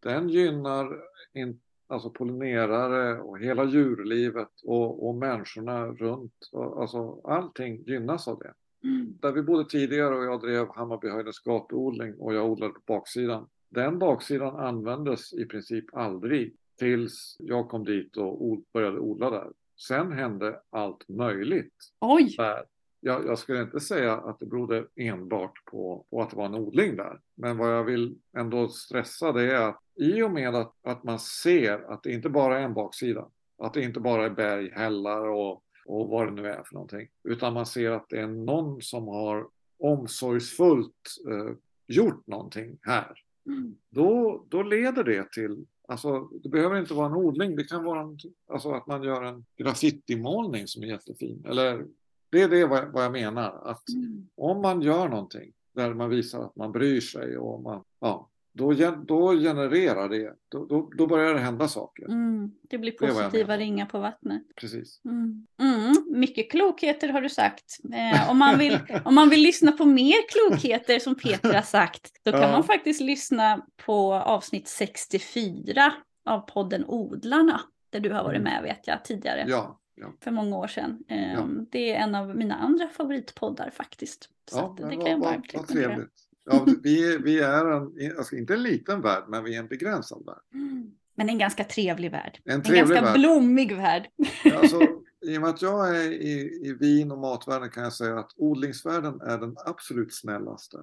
[0.00, 1.00] den gynnar
[1.34, 6.48] in, alltså pollinerare och hela djurlivet och, och människorna runt.
[6.52, 8.54] Och, alltså allting gynnas av det.
[8.84, 9.18] Mm.
[9.20, 13.48] Där vi bodde tidigare och jag drev Hammarbyhöjdens gatuodling och jag odlade på baksidan.
[13.68, 19.52] Den baksidan användes i princip aldrig tills jag kom dit och började odla där.
[19.86, 22.34] Sen hände allt möjligt Oj!
[22.36, 22.64] där.
[23.00, 26.54] Jag, jag skulle inte säga att det berodde enbart på, på att det var en
[26.54, 27.20] odling där.
[27.34, 31.18] Men vad jag vill ändå stressa det är att i och med att, att man
[31.18, 33.28] ser att det inte bara är en baksida,
[33.58, 37.08] att det inte bara är berg, hällar och, och vad det nu är för någonting,
[37.24, 41.54] utan man ser att det är någon som har omsorgsfullt eh,
[41.86, 43.22] gjort någonting här.
[43.46, 43.76] Mm.
[43.90, 48.00] Då, då leder det till Alltså, det behöver inte vara en odling, det kan vara
[48.00, 51.44] en, alltså att man gör en graffitimålning som är jättefin.
[51.48, 51.86] Eller,
[52.30, 54.28] det är det vad jag, menar, att Mm.
[54.36, 58.72] om man gör någonting där man visar att man bryr sig och man, ja, då,
[59.06, 62.04] då genererar det, då, då, då börjar det hända saker.
[62.04, 62.50] Mm.
[62.62, 63.58] Det blir Det positiva menar.
[63.58, 64.42] ringar på vattnet.
[64.60, 65.00] Precis.
[65.04, 65.46] Mm.
[65.60, 66.04] Mm.
[66.10, 67.76] Mycket klokheter har du sagt.
[67.94, 72.10] Eh, om, man vill, om man vill lyssna på mer klokheter som Peter har sagt,
[72.22, 72.52] då kan Ja.
[72.52, 75.92] man faktiskt lyssna på avsnitt 64
[76.24, 77.60] av podden Odlarna,
[77.90, 78.52] där du har varit Mm.
[78.52, 80.12] med vet jag tidigare, Ja, ja.
[80.20, 81.04] för många år sedan.
[81.08, 81.48] Eh, Ja.
[81.70, 84.28] Det är en av mina andra favoritpoddar faktiskt.
[84.50, 85.88] Så ja det kan vad, jag varmt vad rekommendera.
[85.88, 86.12] trevligt.
[86.44, 89.66] Ja, vi, är- vi är en, alltså inte en liten värld, men vi är en
[89.68, 90.42] begränsad värld.
[90.54, 90.90] Mm.
[91.14, 92.40] Men en ganska trevlig värld.
[92.44, 93.14] En En trevlig ganska värld.
[93.20, 94.08] blommig värld.
[94.56, 94.80] Alltså,
[95.26, 98.30] I och med att jag är i, i vin och matvärlden kan jag säga att
[98.36, 100.78] odlingsvärlden är den absolut snällaste.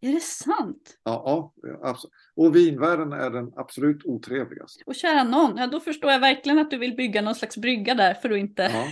[0.00, 0.98] Är det sant?
[1.04, 2.12] Ja, ja absolut.
[2.36, 4.82] Och vinvärlden är den absolut otrevligaste.
[4.86, 7.94] Och kära någon, ja, då förstår jag verkligen att du vill bygga någon slags brygga
[7.94, 8.86] där för att inte Ja.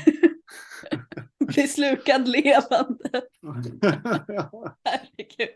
[1.46, 3.22] bli slukad levande.
[4.84, 5.54] Herregud.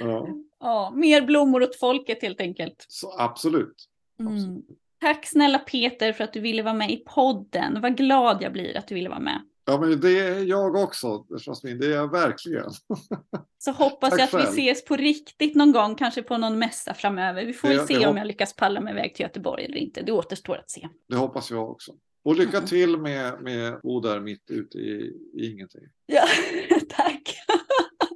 [0.00, 0.28] ja.
[0.60, 2.86] Ja, mer blommor åt folket helt enkelt.
[2.88, 3.88] Så absolut.
[4.20, 4.32] Mm.
[4.34, 4.64] absolut.
[5.00, 7.80] Tack snälla Peter för att du ville vara med i podden.
[7.80, 9.40] Vad glad jag blir att du ville vara med.
[9.64, 11.78] Ja, men det är jag också, Jasmin.
[11.78, 12.70] Det är jag verkligen.
[13.58, 17.44] Så hoppas jag att vi ses på riktigt någon gång, kanske på någon mässa framöver.
[17.44, 20.02] Vi får det, väl se om jag lyckas palla mig iväg till Göteborg eller inte.
[20.02, 20.88] Det återstår att se.
[21.08, 21.92] Det hoppas jag också.
[22.24, 22.68] Och lycka mm.
[22.68, 25.82] till med, med bo där mitt ute i, i ingenting.
[26.06, 26.24] Ja,
[26.88, 27.36] tack.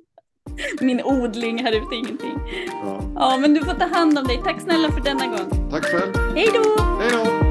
[0.81, 2.39] Min odling här ute i ingenting.
[2.69, 3.13] Ja.
[3.15, 4.41] ja, men du får ta hand om dig.
[4.45, 5.71] Tack snälla för denna gång.
[5.71, 6.13] Tack själv.
[6.35, 6.83] Hej då!
[7.01, 7.46] Hej då!